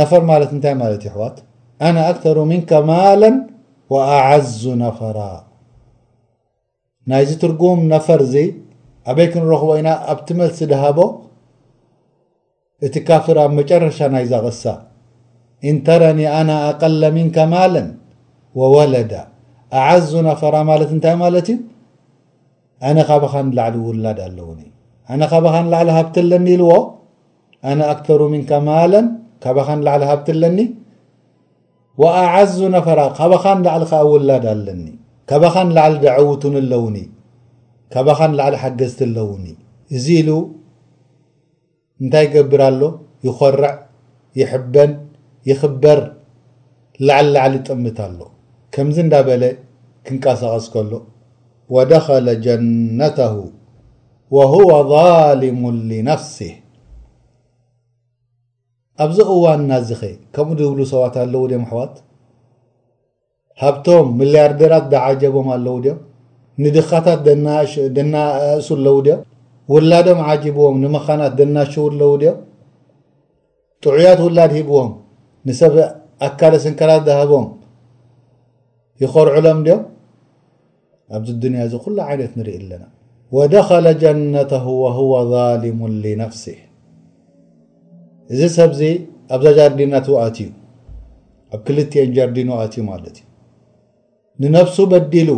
ነፈር 0.00 0.22
ማለት 0.30 0.50
እንታይ 0.56 0.74
ማለት 0.84 1.00
እዩ 1.04 1.10
ሕዋት 1.16 1.36
አነ 1.88 1.96
ኣሩ 2.12 2.38
ምንከማለን 2.52 3.36
ኣዓዙ 4.04 4.60
ነፈራ 4.86 5.18
ናይዚ 7.10 7.30
ትርጉም 7.42 7.80
ነፈር 7.92 8.20
እዚ 8.26 8.34
ኣበይክ 9.10 9.32
ንረክ 9.42 9.62
ኣብቲ 10.12 10.28
መልሲ 10.40 10.58
ድሃቦ 10.72 10.98
እቲ 12.86 12.94
ካፍር 13.08 13.36
ኣብ 13.44 13.52
መጨረሻ 13.60 13.98
ናይዛغሳ 14.14 14.62
እንተረኒ 15.70 16.18
ኣن 16.38 16.48
ኣقل 16.68 17.02
ምንك 17.16 17.36
ማለን 17.54 17.88
وወለዳ 18.58 19.12
ኣعዙ 19.78 20.08
ነፈራ 20.28 20.54
ማለት 20.70 20.90
እታይ 20.96 21.16
ለት 21.34 21.48
እ 21.54 21.56
ኣነ 22.88 22.98
ካበኻ 23.08 23.34
ላዕሊ 23.58 23.74
ውላድ 23.88 24.20
ኣለውኒ 24.26 24.60
ኣነ 25.12 25.22
ካኻን 25.32 25.66
ላዕሊ 25.72 25.88
ሃብት 25.98 26.16
ለኒ 26.30 26.46
ዎ 26.68 26.70
ነ 27.78 27.80
ኣሩ 28.10 28.20
ምን 28.34 28.42
ማ 28.66 28.70
ካኻ 29.44 29.58
ሃብት 30.12 30.28
ለኒ 30.42 30.58
وኣعዙ 32.02 32.54
ነፈራ 32.76 33.00
ካኻን 33.18 33.58
ላዕሊ 33.66 33.82
ውላድ 34.14 34.44
ኣለኒ 34.54 34.82
ካባኻን 35.30 35.68
ላዓሊ 35.76 35.94
ደዓውቱን 36.04 36.54
ኣለውኒ 36.60 36.96
ካባኻን 37.94 38.32
ላዕል 38.38 38.54
ሓገዝቲ 38.62 39.00
ኣለውኒ 39.08 39.46
እዚ 39.96 40.06
ኢሉ 40.20 40.30
እንታይ 42.02 42.24
ይገብር 42.28 42.62
ኣሎ 42.68 42.82
ይኮርዕ 43.26 43.74
ይሕበን 44.40 44.92
ይኽበር 45.50 46.00
ላዓል 47.08 47.28
ላዓል 47.34 47.52
ይጠምት 47.58 47.98
ኣሎ 48.06 48.18
ከምዚ 48.74 48.96
እንዳ 49.04 49.14
በለ 49.28 49.44
ክንቀሳቐስ 50.06 50.66
ከሎ 50.74 50.92
ወደኸለ 51.76 52.26
ጀነተሁ 52.46 53.36
ወሁወ 54.36 54.70
ظሊሙ 54.92 55.60
ልነፍስህ 55.90 56.54
ኣብዚ 59.04 59.18
እዋን 59.36 59.60
እናዚ 59.66 59.88
ኸይ 60.00 60.14
ከምኡ 60.34 60.54
ድህብሉ 60.60 60.80
ሰባት 60.94 61.14
ኣለው 61.24 61.42
ደም 61.50 61.64
ኣሕዋት 61.66 61.94
ሃብቶም 63.62 64.08
ሚልያርደራት 64.18 64.84
ዝዓጀቦም 64.92 65.46
ኣለው 65.54 65.76
ድም 65.84 65.98
ንድኻታት 66.62 67.20
ደናእሱ 67.96 68.68
ለው 68.86 68.96
ድዮም 69.06 69.22
ውላዶም 69.72 70.20
ዓጅብዎም 70.32 70.76
ንመኻናት 70.82 71.32
ደናሽው 71.38 71.84
ኣለው 71.90 72.12
ድዮም 72.22 72.38
ጥዑያት 73.84 74.20
ውላድ 74.26 74.52
ሂብዎም 74.58 74.90
ንሰብ 75.48 75.74
ኣካለ 76.28 76.54
ስንከላት 76.64 77.02
ዝሃቦም 77.08 77.46
ይኮርዕሎም 79.02 79.58
ድዮም 79.66 79.82
ኣብዚ 81.16 81.28
ዱንያ 81.42 81.58
እዚ 81.68 81.74
ኩሉ 81.84 81.96
ዓይነት 82.08 82.32
ንርኢ 82.38 82.54
ኣለና 82.62 82.82
ወደخለ 83.36 83.86
ጀነተሁ 84.02 84.66
ه 84.96 85.20
ظሊሙ 85.32 85.80
لነፍሲህ 86.04 86.58
እዚ 88.32 88.40
ሰብዚ 88.58 88.80
ኣብዛ 89.36 89.46
ጃርዲናት 89.58 90.06
እትእዩ 90.24 90.50
ኣብ 91.54 91.60
ክልትን 91.66 92.08
ጃርዲን 92.16 92.48
ዋትዩ 92.58 92.82
ት 93.14 93.16
እዩ 93.18 93.26
ንነፍሱ 94.42 94.76
በዲሉ 94.90 95.30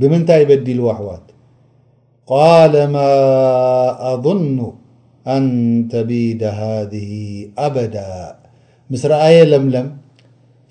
ብምንታይ 0.00 0.42
በዲሉ 0.48 0.78
ዋሕዋት 0.88 1.26
ቃለ 2.30 2.74
ማ 2.94 3.04
ኣظኑ 4.10 4.58
ኣን 5.34 5.44
ተቢድ 5.92 6.40
ሃذ 6.60 6.92
ኣበዳ 7.66 7.96
ምስ 8.92 9.02
ረአየ 9.12 9.36
ለምለም 9.50 9.86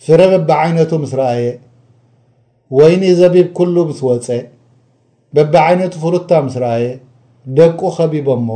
ስረ 0.08 0.20
በባዓይነቱ 0.32 0.91
ምስ 1.03 1.13
ረአየ 1.20 1.46
ወይኒ 2.77 3.03
ዘቢብ 3.20 3.48
ኩሉ 3.60 3.75
ምስ 3.91 4.01
ወፀ 4.08 4.27
በቢዓይነቱ 5.38 5.94
ፍርታ 6.03 6.32
ምስ 6.46 6.56
ረኣየ 6.63 6.86
ደቁ 7.58 7.79
ከቢብሞ 7.98 8.50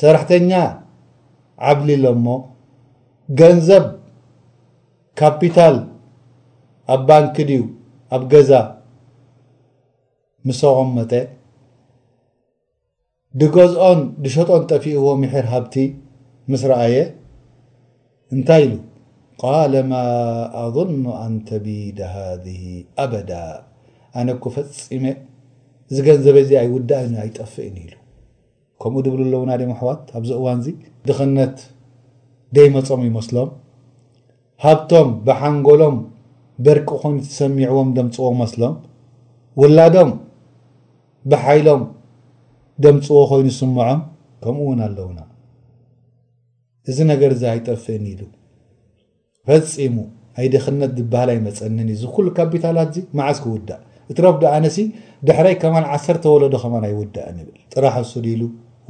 ሰራሕተኛ 0.00 0.50
ዓብሊሎእሞ 1.70 2.26
ገንዘብ 3.40 3.84
ካፒታል 5.20 5.76
ኣብ 6.92 7.00
ባንኪ 7.08 7.36
ድዩ 7.48 7.60
ኣብ 8.14 8.22
ገዛ 8.32 8.50
ምሰቆም 10.48 10.90
መጠ 10.98 11.12
ድገዝኦን 13.40 14.00
ድሸጦን 14.24 14.62
ጠፊእዎ 14.70 15.06
ምሕር 15.22 15.46
ሃብቲ 15.52 15.74
ምስ 16.52 16.62
ረኣየ 16.70 16.94
እንታይ 18.34 18.62
ኢሉ 18.66 18.74
ቃለማ 19.42 19.92
ኣظኑ 20.62 21.02
ኣንተቢደ 21.24 21.98
ሃዝሂ 22.14 22.62
ኣበዳ 23.04 23.30
ኣነ 24.18 24.28
ኩ 24.42 24.50
ፈፂሜ 24.56 25.04
እዝ 25.90 25.98
ገንዘበ 26.06 26.36
ዚ 26.48 26.52
ኣይውዳእኒ 26.62 27.12
ኣይጠፍእን 27.24 27.76
ኢሉ 27.84 27.92
ከምኡ 28.82 29.00
ድብል 29.06 29.22
ኣለውናድምኣሕዋት 29.26 30.02
ኣብዚ 30.18 30.30
እዋን 30.40 30.58
እዚ 30.62 30.68
ድኽነት 31.08 31.56
ደይመፆም 32.56 33.02
ይመስሎም 33.08 33.50
ሃብቶም 34.64 35.08
ብሓንጎሎም 35.26 35.96
በርቂ 36.66 36.88
ኮይኑ 37.02 37.16
ትሰሚዕዎም 37.30 37.88
ደምፅዎ 37.96 38.26
መስሎም 38.40 38.74
ውላዶም 39.60 40.10
ብሓይሎም 41.30 41.82
ደምፅዎ 42.84 43.18
ኮይኑ 43.30 43.46
ዝስምዖም 43.54 44.00
ከምኡ 44.44 44.60
እውን 44.66 44.80
ኣለውና 44.86 45.18
እዚ 46.90 46.98
ነገር 47.12 47.30
እዚ 47.36 47.42
ኣይጠፍእን 47.52 48.04
ኢሉ 48.12 48.22
ፈፂሙ 49.48 49.94
ናይ 50.36 50.46
ደክነት 50.54 50.92
ዝበሃል 50.98 51.28
ኣይመፀንን 51.34 51.88
እዩ 51.94 51.96
እዚ 51.96 52.02
ኩሉ 52.14 52.26
ካቢታላት 52.38 52.88
እዚ 52.94 53.00
መዓዝ 53.18 53.38
ክውዳእ 53.44 53.80
እቲ 54.12 54.18
ረፍ 54.26 54.36
ዳኣነሲ 54.44 54.78
ድሕረይ 55.28 55.54
ከማን 55.62 55.84
ዓሰርተ 55.94 56.24
ወለዶ 56.34 56.54
ኸማን 56.62 56.84
ይውዳእን 56.90 57.36
ብል 57.48 57.58
ጥራሓ 57.74 57.94
ሱ 58.12 58.22
ድ 58.24 58.28
ኢሉ 58.34 58.42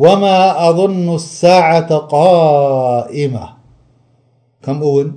ወማ 0.05 0.23
ኣظኑ 0.67 0.95
ሳዓة 1.43 1.91
ቃኢማ 2.13 3.37
ከምኡ 4.67 4.85
ውን 4.97 5.11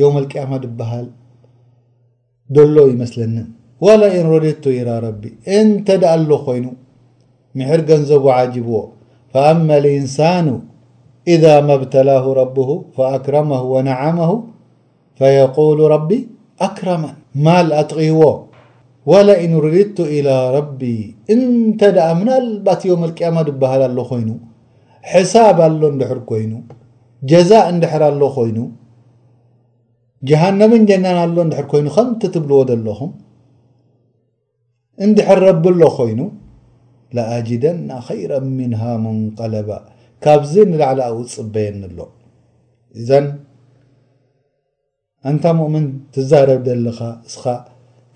ዮም 0.00 0.14
ልቅያማ 0.22 0.52
ዝበሃል 0.64 1.06
يلن 2.56 3.36
ولن 3.86 4.26
ردت 4.44 4.64
إلى 4.78 4.92
ربي 5.06 5.30
أنتدأ 5.58 6.12
ل 6.20 6.22
ين 6.56 6.64
محر 7.58 7.80
نذب 8.00 8.24
وعجبو 8.28 8.80
فأما 9.32 9.74
الإنسان 9.82 10.46
إذا 11.34 11.54
ما 11.66 11.74
بتلاه 11.82 12.24
ربه 12.42 12.70
فأكرمه 12.96 13.62
ونعمه 13.74 14.30
فيقول 15.18 15.78
ربي 15.96 16.18
أكرما 16.66 17.10
مال 17.46 17.66
أتق 17.80 17.98
ولإن 19.10 19.50
رددت 19.66 19.98
إلى 20.16 20.34
ربي 20.56 20.98
أنت 21.34 21.82
أ 22.10 22.10
من 22.18 22.28
البت 22.40 22.82
ي 22.90 22.92
الئم 23.08 23.36
بهل 23.62 23.82
له 23.98 24.10
ين 24.22 24.30
حساب 25.10 25.56
اله 25.68 25.88
دحر 26.00 26.18
كين 26.30 26.52
جزاء 27.32 27.64
ندحر 27.76 28.02
اله 28.12 28.34
ين 28.50 28.56
ጀሃነብን 30.28 30.82
ጀናን 30.90 31.16
ኣሎ 31.24 31.36
እንድሕር 31.46 31.66
ኮይኑ 31.72 31.86
ከምቲ 31.96 32.20
ትብልዎ 32.34 32.56
ዘለኹም 32.68 33.10
እንድሕር 35.06 35.38
ረብኣሎ 35.48 35.82
ኮይኑ 35.98 36.20
ለኣጅደና 37.16 37.90
ኸይረ 38.06 38.32
ሚንሃ 38.56 38.80
ምንቀለባ 39.02 39.70
ካብዚ 40.24 40.52
ንላዕለ 40.70 41.00
ኣውፅበየኒ 41.10 41.80
ኣሎ 41.88 41.98
እዘን 43.00 43.26
እንታ 45.30 45.44
ምእምን 45.58 45.86
ትዛረብ 46.14 46.64
ዘለኻ 46.70 46.98
እስ 47.28 47.36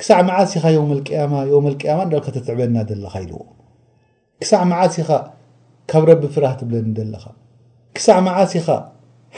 ክሳዕ 0.00 0.18
መዓሲኻ 0.30 0.64
መልቀያማ 1.64 1.98
ል 2.10 2.12
ተትዕበና 2.26 2.76
ዘለካ 2.90 3.14
ኢልዎ 3.24 3.38
ክሳዕ 4.42 4.62
መዓስኻ 4.72 5.08
ካብ 5.90 6.04
ረቢ 6.10 6.24
ፍራህ 6.34 6.54
ትብለኒ 6.60 6.88
ዘለኻ 6.98 7.24
ክሳዕ 7.96 8.18
መዓሲኻ 8.28 8.66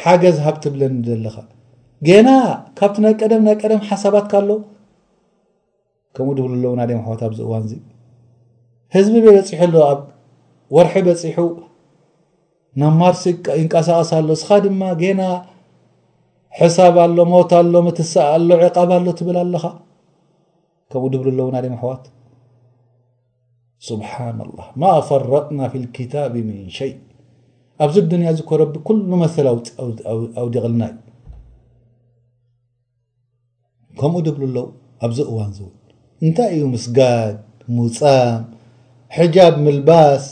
ሓገዝ 0.03 0.37
ሃብ 0.45 0.57
ትብለኒ 0.65 0.95
ዘለኻ 1.09 1.37
ገና 2.09 2.29
ካብቲ 2.79 2.97
ናይ 3.05 3.15
ቀደም 3.23 3.43
ናይ 3.49 3.55
ቀደም 3.63 3.81
ሓሳባት 3.89 4.25
ካ 4.33 4.41
ሎ 4.47 4.51
ከምኡ 6.17 6.33
ድብ 6.39 6.47
ኣሎ 6.57 6.65
ውናደ 6.73 6.91
ኣኣሕዋት 6.97 7.21
ኣብዚ 7.27 7.39
እዋን 7.47 7.63
እዚ 7.67 7.73
ህዝቢ 8.95 9.15
በ 9.25 9.29
በፂሑ 9.37 9.55
ኣሎ 9.67 9.75
ኣብ 9.93 10.01
ወርሒ 10.77 10.97
በፂሑ 11.09 11.39
ናብ 12.81 12.95
ማርሲ 13.01 13.25
ይንቀሳቐስኣሎ 13.61 14.29
እስኻ 14.39 14.49
ድማ 14.65 14.83
ገና 15.03 15.23
ሕሳብ 16.61 16.99
ኣሎ 17.05 17.17
ሞታ 17.33 17.53
ኣሎ 17.63 17.75
ምትስእ 17.87 18.27
ኣሎ 18.35 18.49
ዕቃባ 18.67 18.91
ሎ 19.07 19.15
ትብል 19.21 19.39
ኣለኻ 19.45 19.65
ከምኡ 20.93 21.09
ድብል 21.15 21.31
ኣሎ 21.45 21.49
ናደ 21.57 21.67
ምኣሕዋት 21.75 22.05
ስብሓና 23.89 24.39
ላ 24.57 24.61
ማ 24.83 24.93
ፈረጥና 25.09 25.61
ክታብ 25.97 26.35
ምን 26.49 26.61
ሸይ 26.79 26.93
ኣብዚ 27.87 27.97
ድንያ 28.13 28.29
ዝኮረ 28.41 28.61
ኩሉ 28.89 29.11
መስሊ 29.23 29.47
ኣው 30.41 30.47
ዲቕልና 30.55 30.83
እዩ 30.93 31.04
ከምኡ 34.01 34.21
ድብሉኣለው 34.27 34.67
ኣብዚ 35.07 35.19
እዋን 35.31 35.51
ዝውል 35.57 35.75
እንታይ 36.27 36.51
እዩ 36.55 36.63
ምስጋድ 36.75 37.37
ሙፃም 37.77 38.41
ሕጃብ 39.17 39.55
ምልባስ 39.65 40.25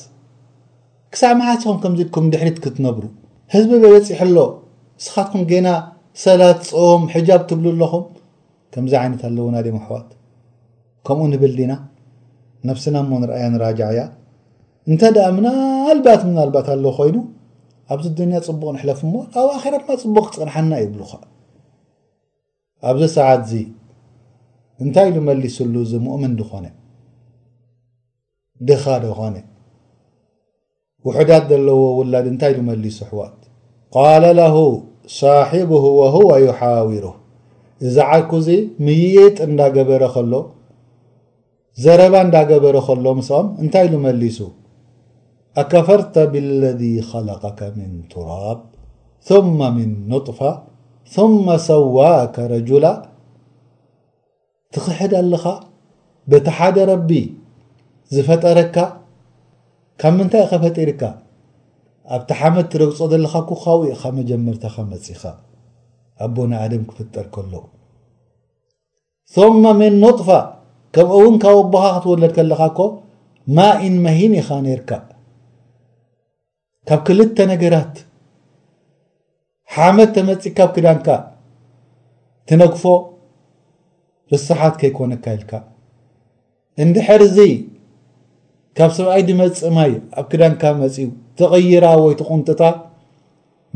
ክሳዕ 1.14 1.30
መሓስኹም 1.40 1.78
ከምዚ 1.82 2.00
ድኩም 2.08 2.26
ድሕሪት 2.32 2.58
ክትነብሩ 2.64 3.04
ህዝቢ 3.54 3.70
በበፂሕ 3.82 4.20
ሎ 4.36 4.40
ንስኻትኩም 5.00 5.42
ገና 5.52 5.68
ሰላት 6.24 6.60
ፅም 6.70 7.02
ሕጃብ 7.14 7.42
ትብሉ 7.50 7.66
ኣለኹም 7.74 8.04
ከምዚ 8.74 8.92
ዓይነት 9.02 9.22
ኣለውናደምኣሕዋት 9.28 10.08
ከምኡ 11.08 11.24
ንብል 11.32 11.54
ድና 11.58 11.72
ነፍስና 12.68 12.96
እሞ 13.04 13.10
ንርኣያ 13.22 13.46
ንራጃዕያ 13.54 14.02
እንተደኣ 14.90 15.26
ምናልባት 15.38 16.20
ምናልባት 16.28 16.66
ኣለዉ 16.74 16.86
ኮይኑ 16.98 17.16
ኣብዚ 17.92 18.06
ድንያ 18.20 18.36
ፅቡቕ 18.48 18.68
ንሕለፍ 18.76 19.00
ሞ 19.12 19.14
ኣብ 19.40 19.48
ኣከራ 19.56 19.74
ድማ 19.86 19.96
ፅቡቅ 20.06 20.26
ክፅንሐና 20.32 20.72
ይብሉኻ 20.84 21.12
ኣብዚ 22.90 23.02
ሰዓት 23.16 23.40
እዚ 23.46 23.52
እንታይ 24.84 25.08
ዝመሊስሉ 25.16 25.74
እዚ 25.86 25.92
ምእምን 26.04 26.32
ድኾነ 26.38 26.64
ድኻ 28.68 28.84
ዶኾነ 29.04 29.36
ውሕዳት 31.06 31.44
ዘለዎ 31.50 31.78
ውላድ 31.98 32.26
እንታይ 32.32 32.52
ዝመሊሱ 32.58 32.98
ኣሕዋት 33.06 33.38
ቃለ 33.94 34.24
ለሁ 34.40 34.56
ሳሕቡሁ 35.18 35.84
ወهወ 36.00 36.28
ይሓዊሩ 36.46 37.06
እዛ 37.86 37.96
ዓኩዚ 38.16 38.48
ምይየጥ 38.86 39.36
እንዳገበረ 39.48 40.02
ከሎ 40.16 40.32
ዘረባ 41.84 42.14
እንዳገበረ 42.26 42.76
ከሎ 42.88 43.04
ምስኦም 43.20 43.46
እንታይ 43.62 43.86
ዝመሊሱ 43.94 44.38
ኣከፈርተ 45.60 46.14
ብለذ 46.34 46.82
ኸለቀከ 47.10 47.60
ምን 47.78 47.92
ቱራብ 48.12 48.60
ثመ 49.28 49.58
ምን 49.78 49.90
ንጥፋ 50.10 50.38
መ 51.46 51.56
ሰዋካ 51.68 52.34
ረጅላ 52.52 52.86
ትኽሕድ 54.74 55.12
ኣለኻ 55.20 55.44
በቲ 56.30 56.46
ሓደ 56.58 56.76
ረቢ 56.90 57.10
ዝፈጠረካ 58.14 58.76
ካብ 60.00 60.14
ምንታይ 60.18 60.42
ኸፈጢርካ 60.50 61.02
ኣብቲ 62.14 62.28
ሓመድ 62.38 62.66
ትረግፆ 62.72 62.98
ዘለኻኩ 63.10 63.50
ካዊእኻ 63.64 64.02
መጀመርታ 64.18 64.64
ከመፂኢኻ 64.76 65.22
ኣቦን 66.26 66.50
ኣድም 66.62 66.82
ክፍጠር 66.88 67.26
ከሎ 67.34 67.52
ማ 69.64 69.74
ምን 69.80 69.94
ኖጥፋ 70.04 70.28
ከምኡ 70.94 71.12
እውን 71.20 71.36
ካብ 71.42 71.56
ወቦኻ 71.60 71.84
ክትወለድ 71.96 72.32
ከለኻኮ 72.38 72.78
ማ 73.58 73.68
እን 73.88 73.94
መሂን 74.06 74.32
ኢኻ 74.40 74.48
ነርካ 74.66 74.90
ካብ 76.88 77.00
ክልተ 77.08 77.36
ነገራት 77.52 77.94
ሓመድ 79.74 80.08
ተመፂ 80.16 80.40
ካ 80.56 80.60
ብ 80.70 80.72
ክዳንካ 80.76 81.08
ትነግፎ 82.48 82.82
ርስሓት 84.32 84.74
ከይኮነካ 84.80 85.24
ኢልካ 85.36 85.52
እንድሕርዚ 86.82 87.38
ካብ 88.78 88.90
ሰብኣይ 88.98 89.22
ድመፅእ 89.28 89.70
ማይ 89.76 89.92
ኣብ 90.20 90.26
ክዳንካ 90.32 90.62
መፂ 90.80 90.96
ተቕይራ 91.38 91.84
ወይ 92.04 92.14
ትቑምጥታ 92.20 92.62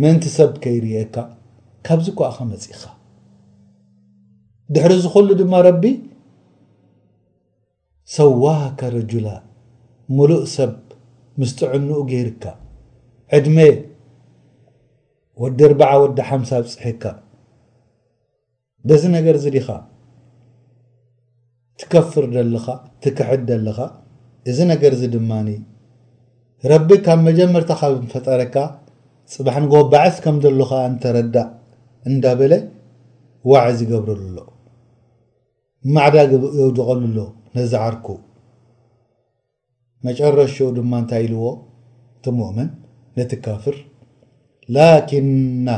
ምእንቲ 0.01 0.25
ሰብ 0.37 0.53
ከይርአካ 0.65 1.17
ካብዚ 1.87 2.07
ኳኣኸ 2.19 2.39
መፂኢኻ 2.53 2.83
ድሕሪ 4.75 4.93
ዝኽሉ 5.03 5.29
ድማ 5.41 5.55
ረቢ 5.69 5.85
ሰዋከ 8.17 8.81
ረጅላ 8.97 9.29
ሙሉእ 10.17 10.45
ሰብ 10.57 10.75
ምስቲዕንኡ 11.41 11.99
ገይርካ 12.13 12.45
ዕድሜ 13.37 13.59
ወዲ 15.43 15.59
እርበዓ 15.69 15.91
ወዲ 16.03 16.19
ሓምሳ 16.29 16.51
ብ 16.65 16.69
ፅሒካ 16.73 17.03
በዚ 18.89 19.03
ነገር 19.17 19.35
እዚ 19.39 19.47
ዲኻ 19.57 19.67
ትከፍር 21.81 22.25
ዘለኻ 22.37 22.67
ትክሕድ 23.05 23.43
ዘለኻ 23.51 23.79
እዚ 24.51 24.59
ነገር 24.73 24.93
እዚ 24.97 25.03
ድማኒ 25.15 25.49
ረቢ 26.73 26.89
ካብ 27.07 27.19
መጀመርታ 27.29 27.71
ካብ 27.81 27.95
ፈጠረካ 28.13 28.55
ፅባሕ 29.35 29.57
ንጎ 29.65 29.75
ባዓስ 29.95 30.17
ከም 30.27 30.37
ዘሎካ 30.45 30.73
እንተረዳእ 30.91 31.49
እንዳበለ 32.11 32.53
ዋዕ 33.51 33.65
ዝገብረሉሎ 33.81 34.39
ማዕዳግ 35.97 36.33
የውድቀሉሎ 36.59 37.19
ነዝዓርኩ 37.59 38.07
መጨረሹኡ 40.09 40.69
ድማ 40.79 40.93
እንታይ 41.03 41.23
ኢልዎ 41.29 41.45
እቶምኦመን 42.17 42.69
ነትካፍር 43.21 43.77
ላኪና 44.79 45.69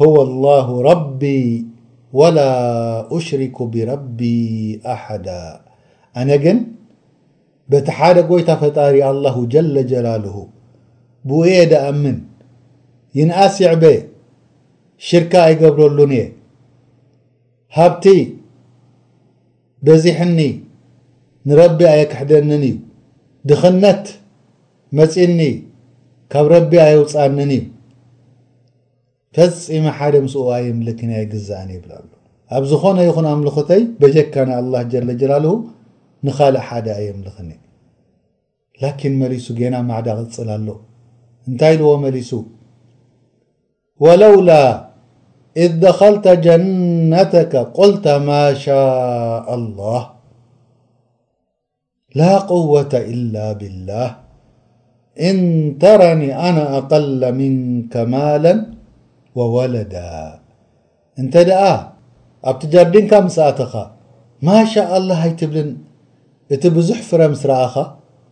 ህወ 0.00 0.14
الላه 0.28 0.68
ረቢ 0.90 1.22
ወላ 2.18 2.38
أሽርኩ 3.16 3.58
ብረቢ 3.74 4.18
ኣሓዳ 4.92 5.26
ኣነ 6.20 6.30
ግን 6.44 6.58
በቲ 7.70 7.86
ሓደ 7.98 8.16
ጎይታ 8.30 8.50
ፈጣሪ 8.62 8.94
አلላሁ 9.10 9.36
ጀለ 9.52 9.74
ጀላልሁ 9.90 10.36
ብኡየ 11.28 11.56
ደኣምን 11.72 12.18
ይንኣስ 13.18 13.54
ይዕበ 13.64 13.84
ሽርካ 15.08 15.32
ኣይገብረሉን 15.48 16.12
እየ 16.16 16.24
ሃብቲ 17.76 18.04
በዚሕኒ 19.86 20.40
ንረቢ 21.48 21.80
ኣየክሕደንን 21.94 22.62
እዩ 22.70 22.74
ድኽነት 23.50 24.04
መፂኒ 24.98 25.40
ካብ 26.32 26.46
ረቢ 26.54 26.72
ኣየውፃንን 26.86 27.50
እዩ 27.58 27.62
ተፅመ 29.36 29.84
ሓደ 29.96 30.14
ምስ 30.22 30.32
ኣየምልክና 30.58 31.12
ዝእኒ 31.48 31.68
ይብ 31.76 31.84
ኣብ 32.56 32.62
ዝኾነ 32.70 32.98
ይኹን 33.08 33.26
ኣምلኾተይ 33.32 33.82
በጀካ 34.00 34.34
الله 34.62 34.80
جላ 34.92 35.36
ንኻልእ 36.26 36.62
ሓደ 36.68 36.86
ኣየምልክኒ 37.00 37.50
لكን 38.82 39.12
መሊሱ 39.22 39.46
ገና 39.60 39.74
ማዕዳቅፅል 39.88 40.48
ኣሎ 40.56 40.68
እንታይ 41.48 41.74
ዎ 41.90 41.92
መሊሱ 42.06 42.30
وለول 44.04 44.50
إذ 45.64 45.70
دخلተ 45.84 46.26
جنተك 46.46 47.52
ቆلተ 47.76 48.04
ማ 48.26 48.28
شاء 48.66 49.46
الله 49.58 50.00
ላ 52.18 52.30
قوة 52.52 52.92
إل 53.12 53.34
ብالላه 53.60 54.08
እን 55.28 55.38
ተረኒ 55.82 56.22
ኣن 56.46 56.56
ኣقل 56.76 57.20
ምንك 57.40 57.94
ማلا 58.14 58.52
ወለ 59.38 59.74
እንተ 61.20 61.34
ድኣ 61.48 61.62
ኣብቲጃድንካ 62.50 63.12
ምስኣተኻ 63.26 63.72
ማሻ 64.46 64.72
لላه 65.02 65.18
ኣይትብልን 65.26 65.68
እቲ 66.54 66.62
ብዙሕ 66.76 66.98
ፍረ 67.08 67.20
ምስ 67.32 67.42
ረኣኻ 67.50 67.74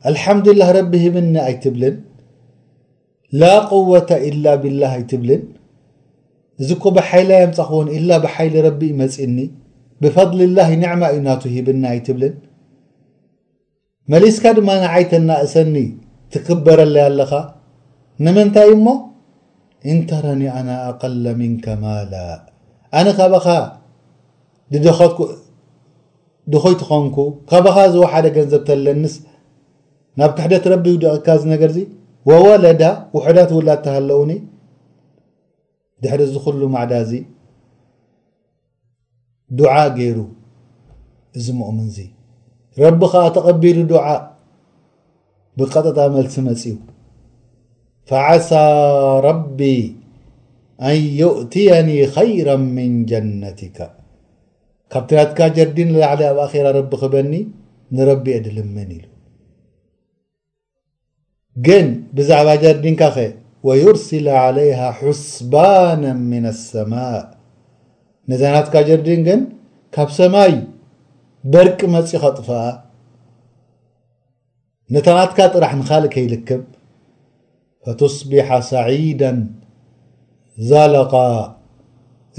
አልሓምድላ 0.09 0.61
ረቢ 0.79 0.93
ሂብኒ 1.05 1.35
ኣይትብልን 1.49 1.97
ላ 3.41 3.45
ቁወة 3.71 4.11
إላ 4.29 4.45
ብላ 4.63 4.83
ኣይትብልን 4.97 5.43
እዚ 6.61 6.69
ኮ 6.83 6.85
ብሓይላ 6.97 7.31
የምፃ 7.43 7.59
ኽዎን 7.69 7.89
إላ 7.97 8.11
ብሓይሊ 8.25 8.55
ረቢ 8.69 8.81
ይመፅእኒ 8.93 9.37
ብፈضል 10.03 10.41
ላ 10.57 10.67
ኒዕማ 10.83 11.03
እዩ 11.15 11.19
ናቱ 11.27 11.43
ሂብኒ 11.55 11.83
ኣይትብልን 11.93 12.35
መሊስካ 14.13 14.45
ድማ 14.59 14.69
ንዓይተናእሰኒ 14.83 15.75
ትክበረለይ 16.33 17.05
ኣለኻ 17.09 17.33
ንምንታይ 18.25 18.69
እሞ 18.77 18.87
እንተረኒ 19.93 20.43
ኣና 20.59 20.69
ኣقል 20.91 21.25
ምንከ 21.41 21.65
ማላ 21.83 22.15
ኣነ 22.99 23.07
ካባኻ 23.19 23.47
ድኮይትኾንኩ 26.53 27.17
ካበኻ 27.49 27.77
ዝወሓደ 27.95 28.27
ገንዘብ 28.37 28.63
ተለንስ 28.69 29.15
ናብ 30.19 30.31
ክሕደት 30.37 30.65
ረቢደቕካ 30.73 31.27
ዚ 31.41 31.47
ነገርእዚ 31.53 31.79
ወወለዳ 32.29 32.83
ውሕዳት 33.17 33.51
ውላድ 33.57 33.81
ተሃለውኒ 33.87 34.33
ድሕሪ 36.03 36.21
ዝ 36.33 36.37
ኽሉ 36.45 36.61
ማዕዳ 36.75 36.93
እዚ 37.05 37.13
ድዓ 39.59 39.73
ገይሩ 39.99 40.19
እዚ 41.39 41.47
ምؤምን 41.61 41.89
ዚ 41.97 42.07
ረቢከዓ 42.85 43.25
ተቐቢሉ 43.37 43.79
ድዓ 43.93 44.05
ብቐጥጣ 45.59 45.99
መልሲ 46.17 46.35
መፅዩ 46.49 46.75
ፈሳ 48.11 48.51
ረቢ 49.29 49.61
አን 50.89 50.97
ዩእትየኒ 51.21 51.89
ይራ 52.27 52.51
ምን 52.77 52.93
ጀነትካ 53.11 53.79
ካብትናትካ 54.93 55.41
ጀርዲን 55.57 55.91
ላዕሊ 56.01 56.21
ኣብ 56.33 56.39
ኣራ 56.45 56.67
ረቢ 56.77 56.93
ክበኒ 57.03 57.33
ንረቢ 57.97 58.25
የድልምን 58.35 58.91
ኢሉ 58.97 59.05
ግን 61.67 61.87
ብዛዕባ 62.17 62.49
ጀርድንካ 62.63 63.03
ኸ 63.17 63.27
ወዩርስለ 63.69 64.27
عለይሃ 64.45 64.81
ሓስባና 64.99 66.03
ምን 66.31 66.45
ሰማء 66.71 67.23
ነዛናትካ 68.31 68.75
ጀርድን 68.89 69.21
ግን 69.29 69.41
ካብ 69.95 70.09
ሰማይ 70.19 70.55
በርቂ 71.53 71.79
መፂ 71.95 72.11
ኸጥፍአ 72.25 72.61
ነተናትካ 74.95 75.39
ጥራሕ 75.55 75.73
ንኻልእ 75.81 76.13
ከይልክብ 76.17 76.63
فتصبح 77.89 78.47
سعيዳا 78.73 79.31
ዘላق 80.71 81.13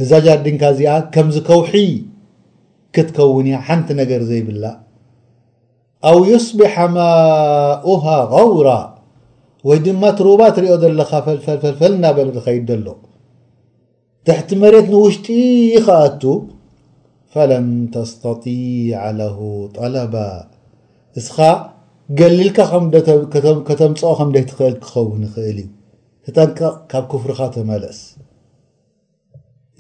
እዛ 0.02 0.12
جድንካ 0.26 0.64
ዚኣ 0.80 0.92
ከምዚ 1.14 1.38
ከوሒ 1.48 1.72
ክትከውን 2.96 3.48
እያ 3.50 3.58
ሓንቲ 3.70 3.88
ነገር 4.02 4.22
ዘይብላ 4.30 4.64
أو 6.10 6.18
يصبح 6.34 6.74
ማؤه 6.96 8.06
غوራ 8.34 8.70
ወይ 9.68 9.80
ድማ 9.86 10.04
ትሩب 10.18 10.42
ሪኦ 10.64 10.74
ዘለኻ 10.84 11.10
ፈል 11.80 11.94
ና 12.04 12.14
በለ 12.18 12.30
ኸይደ 12.46 12.70
ሎ 12.86 12.88
تሕቲ 14.26 14.50
መሬት 14.62 14.88
ንውሽጢ 14.94 15.26
ይኸኣቱ 15.76 16.24
فለن 17.34 17.68
ተስتጢيع 17.94 19.02
له 19.20 19.38
طለب 19.80 20.14
ገሊልካ 22.18 22.58
ከተምፅኦ 23.68 24.12
ከምደ 24.20 24.38
ትኽእል 24.50 24.76
ክኸውን 24.84 25.24
ይኽእል 25.26 25.58
እዩ 25.62 25.66
ህጠንቀቕ 26.28 26.78
ካብ 26.92 27.04
ክፍርካ 27.12 27.40
ተመለስ 27.56 28.00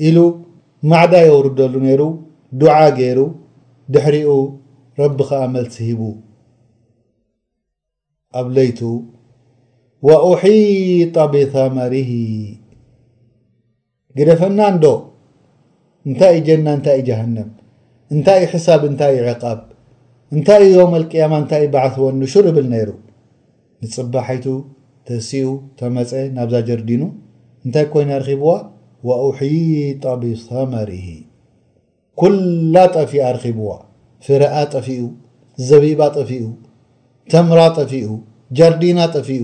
ኢሉ 0.07 0.17
ማዕዳ 0.91 1.13
የውርደሉ 1.27 1.73
ነይሩ 1.85 2.01
ዱዓ 2.61 2.75
ገይሩ 2.99 3.19
ድሕሪኡ 3.95 4.33
ረቢከኣመልሲ 5.01 5.75
ሂቡ 5.87 6.01
ኣብ 8.41 8.47
ለይቱ 8.57 8.79
ወأሒጣ 10.07 11.15
ቤተመሪሂ 11.33 12.11
ግደፈና 14.19 14.59
እንዶ 14.73 14.85
እንታይ 16.09 16.35
እ 16.39 16.43
ጀና 16.49 16.67
እንታይ 16.77 16.95
እዩ 17.01 17.05
ጀሃንም 17.09 17.49
እንታይ 18.13 18.39
ይ 18.45 18.51
ሕሳብ 18.53 18.83
እንታይ 18.91 19.13
ይ 19.17 19.21
ዕቃብ 19.33 19.59
እንታይ 20.33 20.59
ዩ 20.69 20.73
ዮም 20.79 20.91
اልቅያማ 20.97 21.33
እንታይ 21.41 21.61
እዩ 21.65 21.69
ባዓثዎ 21.75 22.07
ንሹር 22.19 22.45
እብል 22.49 22.65
ነይሩ 22.73 22.89
ንፅባሐይቱ 23.83 24.45
ተሲኡ 25.07 25.47
ተመፀ 25.79 26.11
ናብዛ 26.35 26.55
ጀርዲኑ 26.67 27.03
እንታይ 27.65 27.85
ኮይና 27.93 28.11
ርኺብዋ 28.21 28.49
ወأሒጣ 29.07 30.03
ብሰመሪህ 30.21 31.07
ኩላ 32.21 32.75
ጠፊኣ 32.95 33.23
ርኺብዋ 33.37 33.69
ፍረኣ 34.27 34.53
ጠፊኡ 34.73 35.01
ዘቢባ 35.69 36.01
ጠፊኡ 36.17 36.45
ተምራ 37.31 37.59
ጠፊኡ 37.77 38.07
ጀርዲና 38.59 38.99
ጠፊኡ 39.15 39.43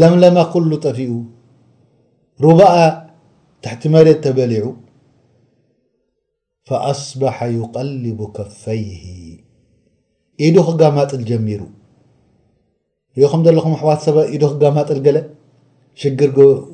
ለምለማ 0.00 0.36
ኩሉ 0.52 0.70
ጠፊኡ 0.86 1.10
ሩበኣ 2.46 2.74
ታሕቲ 3.64 3.82
መሬት 3.94 4.20
ተበሊዑ 4.26 4.66
ኣስበሓ 6.90 7.36
ዩቀሊቡ 7.56 8.18
ከፈይሂ 8.36 8.92
ኢዱ 10.46 10.56
ክጋማጥል 10.66 11.22
ጀሚሩ 11.28 11.60
እዮ 13.16 13.22
ከም 13.32 13.40
ዘለኹም 13.46 13.72
ኣሕዋት 13.76 14.00
ሰበ 14.06 14.16
ኢዱ 14.34 14.42
ክጋማጥል 14.52 14.98
ገለ 15.06 15.18
ሽግር 16.02 16.30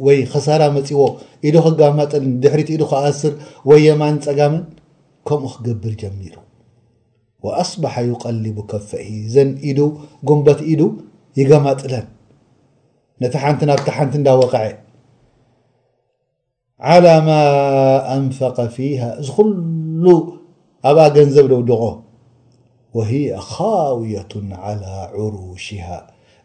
ወይ 0.06 0.18
ክሳራ 0.32 0.62
መፂዎ 0.76 1.00
ኢዱ 1.48 1.56
ክጋማጥልን 1.66 2.34
ድሕሪት 2.42 2.68
ኢዱ 2.74 2.82
ክኣስር 2.92 3.32
ወይ 3.70 3.78
የማን 3.86 4.16
ፀጋምን 4.26 4.62
ከምኡ 5.28 5.52
ክገብር 5.56 5.94
ጀሚሩ 6.02 6.34
ወኣስበሓ 7.46 7.94
ይቀሊቡ 8.10 8.56
ከፍሂ 8.70 9.06
ዘን 9.34 9.50
ኢዱ 9.70 9.78
ጉንበት 10.30 10.60
ኢዱ 10.72 10.82
ይጋማጥለን 11.40 12.06
ነቲ 13.22 13.34
ሓንቲ 13.44 13.60
ናብቲ 13.70 13.88
ሓንቲ 13.98 14.12
እንዳወኸዐ 14.22 14.64
ዓላ 16.94 17.06
ማ 17.26 17.30
ኣንፈቀ 18.16 18.56
ፊሃ 18.76 19.02
እዚ 19.22 19.28
ኩሉ 19.36 20.04
ኣብኣ 20.88 21.04
ገንዘብ 21.16 21.46
ደውድቆ 21.52 21.82
ወሂያ 22.96 23.30
ኻውያة 23.54 24.32
عላى 24.64 24.94
ዕሩሽሃ 25.22 25.88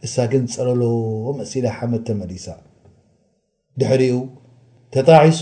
እሳ 0.05 0.15
ግን 0.31 0.43
ጸረሎ 0.53 0.81
መሲላ 1.39 1.65
ሓመድ 1.75 2.01
ተመሊሳ 2.09 2.45
ድሕሪኡ 3.79 4.15
ተጣሒሱ 4.95 5.41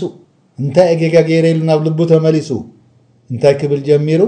እንታይ 0.62 0.88
አገጋ 0.94 1.14
ጌይረሉ 1.28 1.58
ናብ 1.70 1.80
ልቡ 1.86 1.98
ተመሊሱ 2.12 2.50
እንታይ 3.32 3.54
ክብል 3.60 3.80
ጀሚሩ 3.88 4.22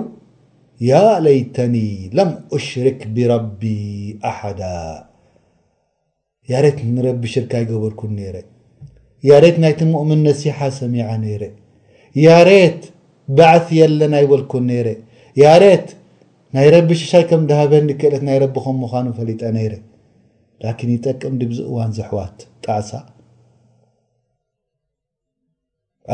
ያ 0.90 0.94
ለይተኒ 1.24 1.76
ለም 2.18 2.30
أሽርክ 2.56 3.00
ብረቢ 3.16 3.62
ኣሓዳ 4.30 4.60
ያሬት 6.52 6.78
ንረቢ 6.94 7.22
ሽርካ 7.34 7.52
ይገበርኩን 7.62 8.12
ነረ 8.18 8.36
ያሬት 9.30 9.56
ናይቲ 9.64 9.80
ሙእምን 9.92 10.20
ነሲሓ 10.28 10.58
ሰሚ 10.80 10.94
ነረ 11.24 11.42
ያሬት 12.26 12.82
ባዕስ 13.36 13.68
የለና 13.80 14.14
ይወልኩን 14.24 14.64
ነረ 14.70 14.86
ሬት 15.62 15.86
ናይ 16.54 16.68
ረቢ 16.72 16.88
ሽሻይ 16.98 17.24
ከም 17.28 17.42
ድሃበንዲ 17.50 17.90
ክእለት 18.00 18.22
ናይ 18.26 18.36
ረቢ 18.42 18.56
ከም 18.64 18.76
ምዃኑ 18.82 19.06
ፈሊጠ 19.16 19.40
ነይረ 19.54 19.74
ላኪን 20.62 20.90
ይጠቅምዲ 20.94 21.40
ብዝእዋን 21.50 21.90
ዚ 21.96 21.98
ኣሕዋት 22.04 22.36
ጣዕሳ 22.64 22.90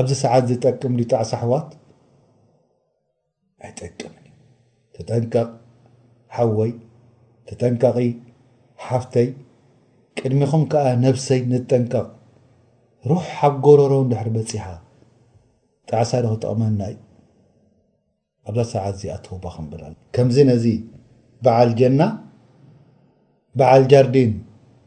ኣብዚ 0.01 0.11
ሰዓት 0.23 0.45
ዝጠቅም 0.51 0.95
ጣዕሳ 1.13 1.31
ኣሕዋት 1.39 1.69
ኣይጠቅም 3.67 4.15
ተጠንቀቕ 4.97 5.49
ሓወይ 6.37 6.73
ትጠንቀቒ 7.51 7.97
ሓፍተይ 8.87 9.29
ቅድሚኹም 10.19 10.65
ከዓ 10.73 10.87
ነብሰይ 11.05 11.41
ንጠንቀቕ 11.53 12.09
ሩሕ 13.11 13.23
ሓጎረሮ 13.37 13.93
ድሕሪ 14.13 14.29
በፂሓ 14.39 14.65
ጣዕሳ 15.91 16.11
ዶክጠቕመና 16.25 16.81
እዩ 16.95 16.99
ኣብዛ 18.51 18.63
ሰዓትእዚ 18.75 19.05
ኣተውባ 19.17 19.45
ክምብላ 19.57 19.83
ከምዚ 20.15 20.37
ነዚ 20.51 20.65
በዓል 21.45 21.71
ጀና 21.81 22.01
በዓል 23.59 23.83
ጃርዲን 23.93 24.31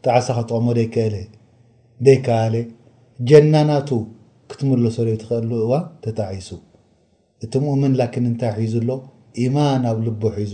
ጣዓሳ 0.06 0.28
ክጠቀሞ 0.38 0.68
ደይክአለ 0.78 1.16
ደይከኣለ 2.06 2.56
ጀናናቱ 3.30 3.90
ክትምሎ 4.52 4.84
ሰለ 4.98 5.10
ትኽእሉ 5.24 5.52
እዋን 5.66 5.86
ተታዒሱ 6.04 6.50
እቲ 7.44 7.54
ምኡምን 7.64 7.94
ላኪን 8.00 8.26
እንታይ 8.32 8.52
ሒዙ 8.60 8.74
ኣሎ 8.84 8.92
ኢማን 9.44 9.84
ኣብ 9.92 10.00
ልቦ 10.08 10.22
ሒዙ 10.38 10.54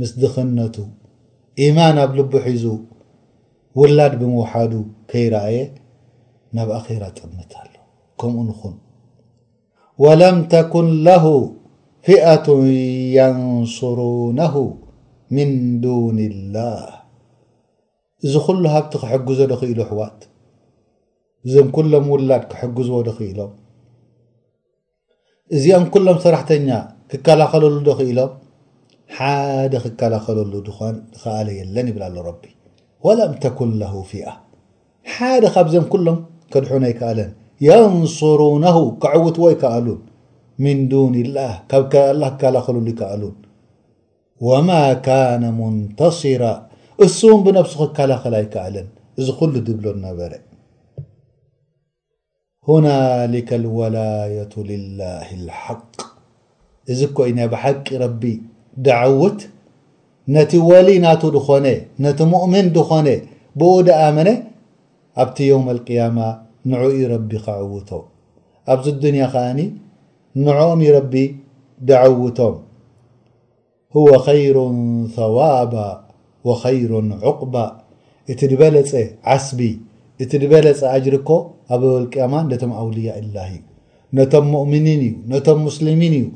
ምስድኽነቱ 0.00 0.76
ኢማን 1.66 1.96
ኣብ 2.04 2.12
ልቦ 2.18 2.32
ሒዙ 2.48 2.64
ውላድ 3.80 4.14
ብምውሓዱ 4.20 4.72
ከይረኣየ 5.10 5.58
ናብ 6.56 6.68
ኣኼራ 6.78 7.02
ጥብምት 7.18 7.52
ኣሎ 7.62 7.72
ከምኡ 8.20 8.40
ንኹን 8.50 8.76
ወለም 10.02 10.36
ተኩን 10.52 10.88
ለሁ 11.06 11.24
ፊአቱን 12.10 12.60
የንስሩናሁ 13.14 14.52
ምን 15.36 15.50
ድን 15.82 16.18
ላሃ 16.54 16.84
እዚ 18.26 18.34
ኩሉ 18.46 18.62
ሃብቲ 18.74 18.92
ክሕግዞ 19.02 19.40
ዶኽኢሉ 19.50 19.80
ኣሕዋት 19.86 20.20
እዞም 21.48 21.68
ኩሎም 21.76 22.06
ውላድ 22.12 22.44
ክሕግዝዎ 22.52 22.96
ደኽኢሎም 23.08 23.52
እዚኦም 25.58 25.84
ኩሎም 25.96 26.18
ሰራሕተኛ 26.24 26.68
ክከላኸለሉ 27.10 27.76
ዶኽኢሎም 27.90 28.32
ሓደ 29.18 29.72
ክከላኸለሉ 29.84 30.52
ድኳን 30.68 30.96
ከኣለ 31.20 31.48
የለን 31.60 31.90
ይብል 31.92 32.02
ኣሎ 32.10 32.16
ረቢ 32.28 32.42
ወለም 33.06 33.34
ተኩን 33.46 33.72
ለ 33.82 33.94
ፊአ 34.12 34.28
ሓደ 35.16 35.42
ካብዞም 35.56 35.86
ሎም 36.08 36.18
ከድሑነ 36.54 36.84
ይከኣለን 36.94 37.30
የንስሩነ 37.68 38.64
ካዕውትዎ 39.02 39.44
ይከኣሉን 39.56 40.00
ን 40.64 40.66
ካብላ 41.70 42.28
ክከላኸሉሉ 42.38 42.86
ይከኣሉን 42.92 43.36
ወማ 44.46 44.70
ካነ 45.06 45.42
ሙንተስራ 45.58 46.42
እሱም 47.04 47.38
ብነፍሱ 47.44 47.76
ክከላኸል 47.90 48.34
ይከኣለን 48.44 48.88
እዚ 49.20 49.26
ኩሉ 49.38 49.54
ድብሎ 49.66 49.86
ነበረ 50.08 50.32
ሁና 52.68 52.86
ወላية 53.78 54.52
ልላه 54.70 55.28
ልሓቅ 55.46 55.92
እዚ 56.92 57.00
ኮይኒ 57.16 57.38
ብሓቂ 57.52 57.86
ረቢ 58.04 58.22
ዳዓውት 58.86 59.40
ነቲ 60.34 60.52
ወሊ 60.70 60.88
ናቱ 61.04 61.22
ድኾነ 61.36 61.66
ነቲ 62.04 62.18
ሙእምን 62.32 62.66
ድኾነ 62.76 63.08
ብኡ 63.58 63.72
ደኣመነ 63.88 64.28
ኣብቲ 65.22 65.36
ዮውም 65.50 65.66
اልቅያማ 65.74 66.18
ንዕ 66.70 66.74
ኡዩ 66.84 66.98
ረቢ 67.12 67.30
ካዕውቶ 67.44 67.90
ኣብዚ 68.72 68.86
ድንያ 69.04 69.24
ኸዓኒ 69.34 69.60
ንዕኦም 70.44 70.80
ይ 70.84 70.88
ረቢ 70.96 71.14
ደዓውቶም 71.88 72.56
ህወ 73.94 74.08
ከይሩ 74.26 74.56
ثዋባ 75.16 75.74
ወከይሩ 76.48 76.90
ዕቕባ 77.30 77.54
እቲ 78.32 78.40
ድበለፀ 78.52 78.92
ዓስቢ 79.34 79.60
እቲ 80.22 80.30
ድበለፀ 80.42 80.80
ኣጅሪኮ 80.96 81.30
ኣበ 81.74 81.82
ልቀማ 82.04 82.34
ነቶም 82.50 82.72
ኣውልያ 82.80 83.08
ኢላ 83.20 83.36
እዩ 83.50 83.58
ነቶም 84.18 84.46
ሙእምኒን 84.54 85.02
እዩ 85.08 85.14
ነቶም 85.32 85.58
ሙስልሚን 85.66 86.14
እዩ 86.20 86.26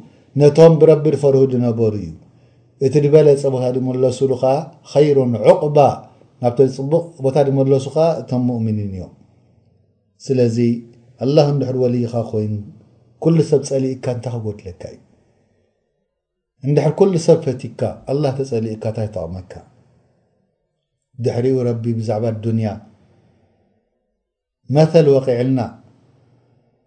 ነቶም 0.42 0.72
ብረቢ 0.82 1.04
ድፈርሁ 1.14 1.42
ድነበሩ 1.54 1.92
እዩ 2.02 2.12
እቲ 2.86 2.94
ድበለፀ 3.06 3.42
ቦታ 3.54 3.64
ድመለሱሉ 3.76 4.30
ከዓ 4.42 4.94
ይሩ 5.08 5.18
ዕቕባ 5.50 5.78
ናብተ 6.42 6.58
ዝፅቡቕ 6.74 7.04
ቦታ 7.24 7.36
ድመለሱ 7.50 7.86
ከዓ 7.96 8.06
እቶም 8.22 8.42
ሙእምኒን 8.50 8.88
እዮም 8.98 9.12
ስለዚ 10.26 10.56
ኣላ 11.24 11.36
ድሕር 11.62 11.76
ወልይካ 11.84 12.14
ኮይኑ 12.30 12.52
ኩሉ 13.24 13.38
ሰብ 13.50 13.60
ፀሊእካ 13.68 14.04
እንታይ 14.14 14.30
ክጎድለካ 14.44 14.80
እዩ 14.92 14.98
እንድሕር 16.66 16.92
ኩሉ 17.00 17.12
ሰብ 17.26 17.38
ፈቲካ 17.44 17.80
ኣላ 18.12 18.24
ተፀሊእካ 18.38 18.82
እንታተቕመካ 18.92 19.52
ድሕሪኡ 21.24 21.56
ረቢ 21.68 21.84
ብዛዕባ 21.98 22.24
ዱንያ 22.46 22.70
መተል 24.74 25.06
ወቂዕልና 25.14 25.60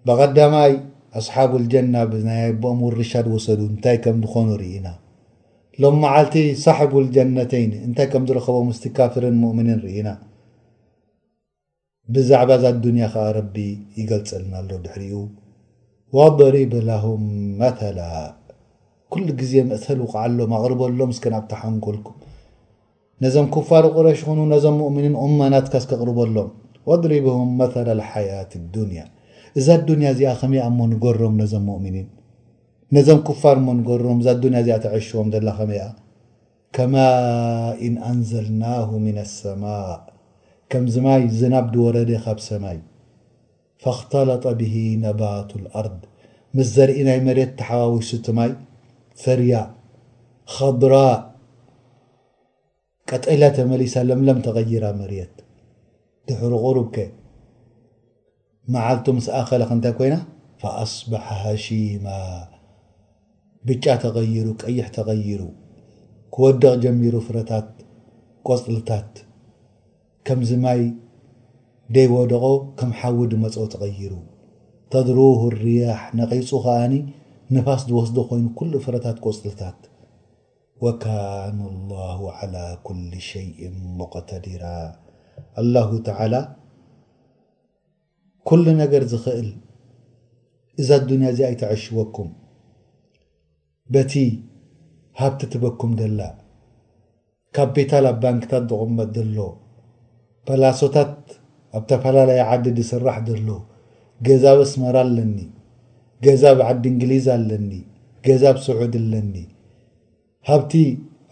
ብቀዳማይ 0.10 0.74
ኣስሓብ 1.22 1.52
ልጀና 1.64 1.96
ብና 2.12 2.30
ኦም 2.72 2.80
ርሻድ 2.98 3.28
ወሰዱ 3.36 3.62
እንታይ 3.76 3.98
ከም 4.06 4.20
ዝኮኑ 4.26 4.50
ርኢና 4.64 4.88
ሎም 5.82 5.96
መዓልቲ 6.04 6.36
ሳሕቡ 6.66 6.94
ልጀነተይን 7.06 7.72
እንታይ 7.88 8.08
ከም 8.14 8.26
ዝረከቦ 8.32 8.58
ምስቲ 8.70 8.86
ካፍርን 9.00 9.40
እምንን 9.54 9.80
ርኢና 9.86 10.10
ብዛዕባ 12.16 12.52
ዛ 12.66 12.76
ዱንያ 12.86 13.06
ከዓ 13.16 13.26
ረቢ 13.40 13.56
ይገልፀልና 14.02 14.54
ኣሎ 14.64 14.72
ድሕሪኡ 14.86 15.18
ወضሪብ 16.16 16.72
ለም 16.88 17.22
መላ 17.60 17.98
ኩሉ 19.12 19.28
ግዜ 19.40 19.54
መእሰል 19.70 20.02
ዓሎ 20.24 20.38
ኣቅርበሎም 20.58 21.12
ስከንብተሓንጎልኩም 21.18 22.18
ነዞም 23.24 23.48
ክፋር 23.56 23.86
ቁረሽ 23.96 24.20
ኮኑ 24.28 24.40
ነዞም 24.54 24.76
ሙእምኒን 24.82 25.16
እመናት 25.26 25.68
ካስክቕርበሎም 25.74 26.50
ወضሪብም 26.90 27.50
መላ 27.64 27.98
ሓያት 28.12 28.54
ድንያ 28.76 29.02
እዛ 29.60 29.68
ዱንያ 29.90 30.08
እዚኣ 30.16 30.32
ከመ 30.42 30.54
ሞንገሮም 30.78 31.36
ነዞም 31.42 31.68
ؤኒን 31.76 32.08
ነዞም 32.98 33.20
ፋር 33.44 33.58
ሞንገሮም 33.68 34.18
እዛ 34.24 34.30
ያ 34.44 34.56
እዚኣ 34.64 34.78
ተሽዎም 34.88 35.30
ዘላ 35.36 35.50
ኸመ 35.60 35.72
ከማ 36.78 36.96
እን 37.86 37.96
ኣንዘልና 38.14 38.64
ን 39.06 39.18
ኣሰማء 39.28 39.88
ከም 40.72 40.86
ዝማይ 40.96 41.22
ዝናብ 41.40 41.66
ድወረደ 41.76 42.10
ካብ 42.26 42.40
ሰማይ 42.50 42.80
فاخተለጠ 43.84 44.46
ብ 44.60 44.62
ነባት 45.06 45.50
اኣር 45.62 45.88
ምስ 46.56 46.68
ዘርኢ 46.76 47.00
ናይ 47.08 47.20
መርት 47.28 47.52
ተሓዋዊሱት 47.60 48.26
ማይ 48.38 48.52
ሰርያ 49.24 49.54
ضራ 50.82 50.96
ቀጠላ 53.10 53.44
ተመሊሳ 53.58 53.96
ለምለም 54.10 54.38
ተቀይራ 54.48 54.86
መርት 55.02 55.36
ድሕሪ 56.30 56.54
ቁርብ 56.66 56.94
መዓልቶ 58.74 59.08
ስኣኸለክ 59.28 59.72
እንታይ 59.76 59.94
ኮይና 60.00 60.16
ኣصبሓ 60.84 61.24
ሃሺማ 61.42 62.06
ብጫ 63.68 63.86
ተይሩ 64.04 64.46
ቀይሕ 64.64 64.86
ተቀይሩ 64.96 65.42
ክወደቕ 66.36 66.74
ጀሚሩ 66.84 67.14
ፍረታት 67.28 67.68
ቆፅልታት 68.48 69.12
ከምዚ 70.28 70.52
ማይ 70.64 70.82
ደይዎደቆ 71.96 72.46
ከም 72.78 72.92
ሓዊ 73.00 73.18
ድመፅኦ 73.32 73.64
ትቀይሩ 73.74 74.14
ተድሩሁ 74.94 75.42
ርያሕ 75.64 76.02
ነቂይፁ 76.20 76.50
ኸኣኒ 76.64 76.94
ንፋስ 77.56 77.82
ዝወስዱ 77.90 78.16
ኮይኑ 78.30 78.46
ኩሉ 78.60 78.72
እፍረታት 78.80 79.18
ቆፅልታት 79.26 79.80
ወካነ 80.84 81.60
ኣላሁ 81.66 82.22
ዓላ 82.38 82.56
ኩል 82.88 83.04
ሸይ 83.28 83.48
ሙቅተዲራ 84.00 84.64
አላሁ 85.62 85.90
ተዓላ 86.08 86.36
ኩሉ 88.50 88.66
ነገር 88.82 89.04
ዝኽእል 89.12 89.50
እዛ 90.82 90.90
ኣዱንያ 91.02 91.28
እዚ 91.36 91.40
ኣይተዓሽወኩም 91.52 92.30
በቲ 93.94 94.14
ሃብቲ 95.20 95.42
ትበኩም 95.52 95.92
ደላ 96.02 96.22
ካፒታል 97.56 98.06
ኣብ 98.12 98.18
ባንክታት 98.24 98.64
ዝቕመት 98.72 99.10
ዘሎ 99.18 99.38
ፓላሶታት 100.48 101.14
ኣብ 101.78 101.84
ተፈላለየ 101.92 102.42
ዓዲ 102.54 102.66
ዝስራሕ 102.78 103.16
ዘሎ 103.28 103.48
ገዛ 104.26 104.44
ኣብ 104.54 104.60
ኣስመር 104.66 104.96
ኣለኒ 105.04 105.38
ገዛ 106.26 106.44
ብዓዲ 106.60 106.84
እንግሊዛ 106.92 107.28
ኣለኒ 107.38 107.72
ገዛ 108.26 108.44
ኣብ 108.52 108.58
ስዑድ 108.66 108.94
ኣለኒ 109.02 109.36
ሃብቲ 110.50 110.74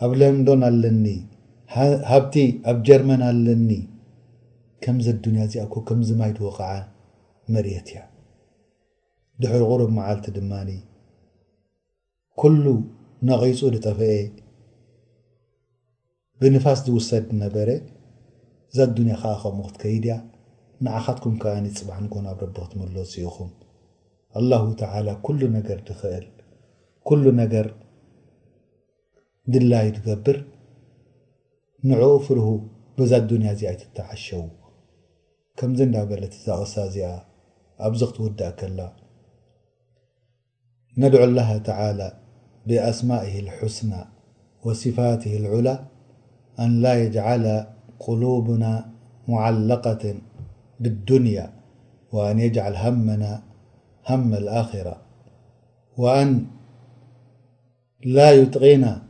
ኣብ 0.05 0.11
ሎንዶን 0.21 0.61
ኣለኒ 0.69 1.05
ሃብቲ 2.11 2.35
ኣብ 2.71 2.77
ጀርመን 2.89 3.21
ኣለኒ 3.29 3.69
ከምዚ 4.85 5.07
ኣዱንያ 5.15 5.41
እዚኣኩ 5.47 5.73
ከምዚ 5.89 6.09
ማይድዎ 6.21 6.45
ቕዓ 6.57 6.61
መርት 7.53 7.87
እያ 7.91 8.01
ድሕሪ 9.43 9.61
ቁሩብ 9.71 9.89
መዓልቲ 9.97 10.25
ድማ 10.37 10.51
ኩሉ 12.41 12.65
ነቒፁ 13.27 13.59
ድተፍአ 13.73 14.11
ብንፋስ 16.41 16.79
ዝውሰድ 16.85 17.25
ነበረ 17.43 17.69
ዛ 18.77 18.85
ዱንያ 18.97 19.15
ከዓ 19.21 19.33
ከምኡ 19.41 19.65
ክትከይድ 19.71 20.05
ያ 20.11 20.15
ንዓኻትኩም 20.85 21.35
ከነ 21.41 21.65
ፅባሓንኮን 21.79 22.25
ኣብ 22.31 22.39
ረብ 22.47 22.51
ክትምሎ 22.63 22.95
ፅኡኹም 23.13 23.49
ኣلላه 24.39 24.63
ተላ 24.79 25.07
ኩሉ 25.25 25.41
ነገር 25.57 25.79
ድኽእል 25.87 26.25
ኩሉ 27.07 27.23
ነገር 27.41 27.67
ድላይትገብር 29.53 30.37
ንዕኡ 31.89 32.11
ፍርሁ 32.25 32.47
በዛ 32.97 33.11
ዱንያ 33.29 33.49
እዚ 33.55 33.61
ኣይትተዓሸው 33.71 34.43
ከምዚ 35.59 35.79
እዳ 35.87 35.95
በለትዛቕሳ 36.09 36.73
እዚኣ 36.89 37.09
ኣብዚ 37.85 38.01
ክትውዳእ 38.09 38.53
ከላ 38.59 38.79
ነድዑ 41.03 41.23
ላه 41.37 41.49
ተላ 41.67 41.99
ብኣስማእ 42.67 43.23
اስና 43.67 43.93
ወصፋት 44.65 45.23
ዑላ 45.53 45.69
ኣንላ 46.63 46.85
የጅዓለ 47.01 47.45
ቁሉብና 48.03 48.63
ሙዓለቀትን 49.29 50.17
بالدنيا 50.79 51.53
وأن 52.11 52.39
يجعل 52.39 52.75
همنا 52.75 53.43
هم 54.09 54.33
الآخرة 54.33 55.01
وأن 55.97 56.45
لا 58.05 58.31
يتقنا 58.31 59.03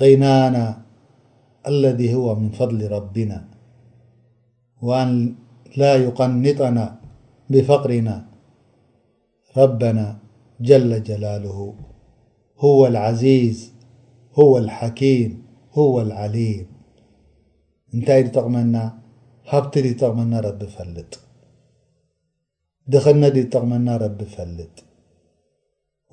قنانا 0.00 0.66
الذي 1.66 2.14
هو 2.14 2.34
من 2.34 2.50
فضل 2.50 2.90
ربنا 2.90 3.48
وأن 4.82 5.34
لا 5.76 5.96
يقنطنا 5.96 7.00
بفقرنا 7.50 8.24
ربنا 9.56 10.18
جل 10.60 11.02
جلاله 11.02 11.74
هو 12.58 12.86
العزيز 12.86 13.72
هو 14.38 14.58
الحكيم 14.58 15.42
هو 15.72 16.00
العليم 16.00 16.66
إنتد 17.94 18.38
منا 18.38 19.03
هبت 19.52 19.74
دጠقمنا 19.86 20.38
رب 20.46 20.62
فلጥ 20.74 21.10
دخن 22.94 23.20
د 23.24 23.34
ጠقمنا 23.54 23.94
رب 24.04 24.20
فلጥ 24.34 24.74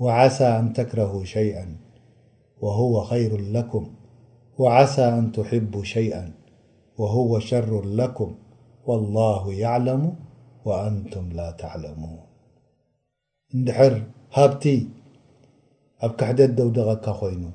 وعسى 0.03 0.47
أن 0.59 0.73
تكرها 0.79 1.23
شيئا 1.33 1.63
وهو 2.63 2.95
خير 3.11 3.31
لكم 3.55 3.85
وعسى 4.63 5.05
أن 5.19 5.31
تحبوا 5.39 5.83
شيئا 5.93 6.21
وهو 6.99 7.39
شر 7.39 7.73
لكم 7.99 8.29
والله 8.87 9.43
يعلم 9.63 10.03
وأنتم 10.65 11.25
لا 11.39 11.47
تعلمون 11.63 12.19
ندحر 13.55 13.93
هبت 14.41 14.63
ኣب 16.03 16.11
كحدت 16.19 16.61
ودغካ 16.67 17.17
ين 17.31 17.51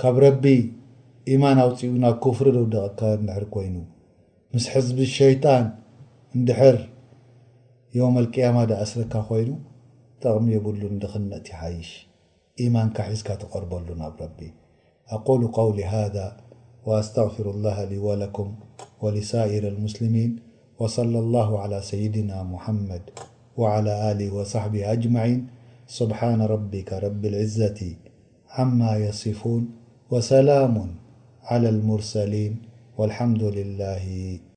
ካب 0.00 0.14
رب 0.28 0.46
إيمان 1.28 1.58
كفر 2.24 2.48
وغ 2.62 3.14
ر 3.42 3.44
كين 3.54 3.86
مس 4.56 4.68
حزب 4.68 4.98
الشيطان 4.98 5.72
ندحر 6.36 6.88
يوم 7.94 8.18
القيامة 8.18 8.64
د 8.64 8.72
أسرك 8.72 9.14
ين 9.30 9.58
طقم 10.22 10.44
يقل 10.56 10.80
خنأت 11.12 11.48
عيش 11.60 11.90
إيمانك 12.60 12.98
حزك 13.00 13.26
تقربل 13.26 13.82
نب 14.02 14.14
ربي 14.20 14.54
أقول 15.08 15.46
قولي 15.46 15.84
هذا 15.84 16.36
وأستغفر 16.86 17.50
الله 17.50 17.84
لي 17.84 17.98
ولكم 17.98 18.54
ولسائر 19.02 19.68
المسلمين 19.68 20.30
وصلى 20.78 21.18
الله 21.18 21.58
على 21.62 21.80
سيدنا 21.90 22.42
محمد 22.42 23.02
وعلى 23.56 24.10
آله 24.12 24.34
وصحبه 24.34 24.92
أجمعين 24.92 25.46
سبحان 25.86 26.40
ربك 26.42 26.92
رب 26.92 27.24
العزة 27.26 27.80
عما 28.56 28.96
يصفون 28.96 29.62
وسلام 30.10 30.74
على 31.42 31.68
المرسلين 31.68 32.52
والحمد 32.96 33.42
لله 33.44 34.38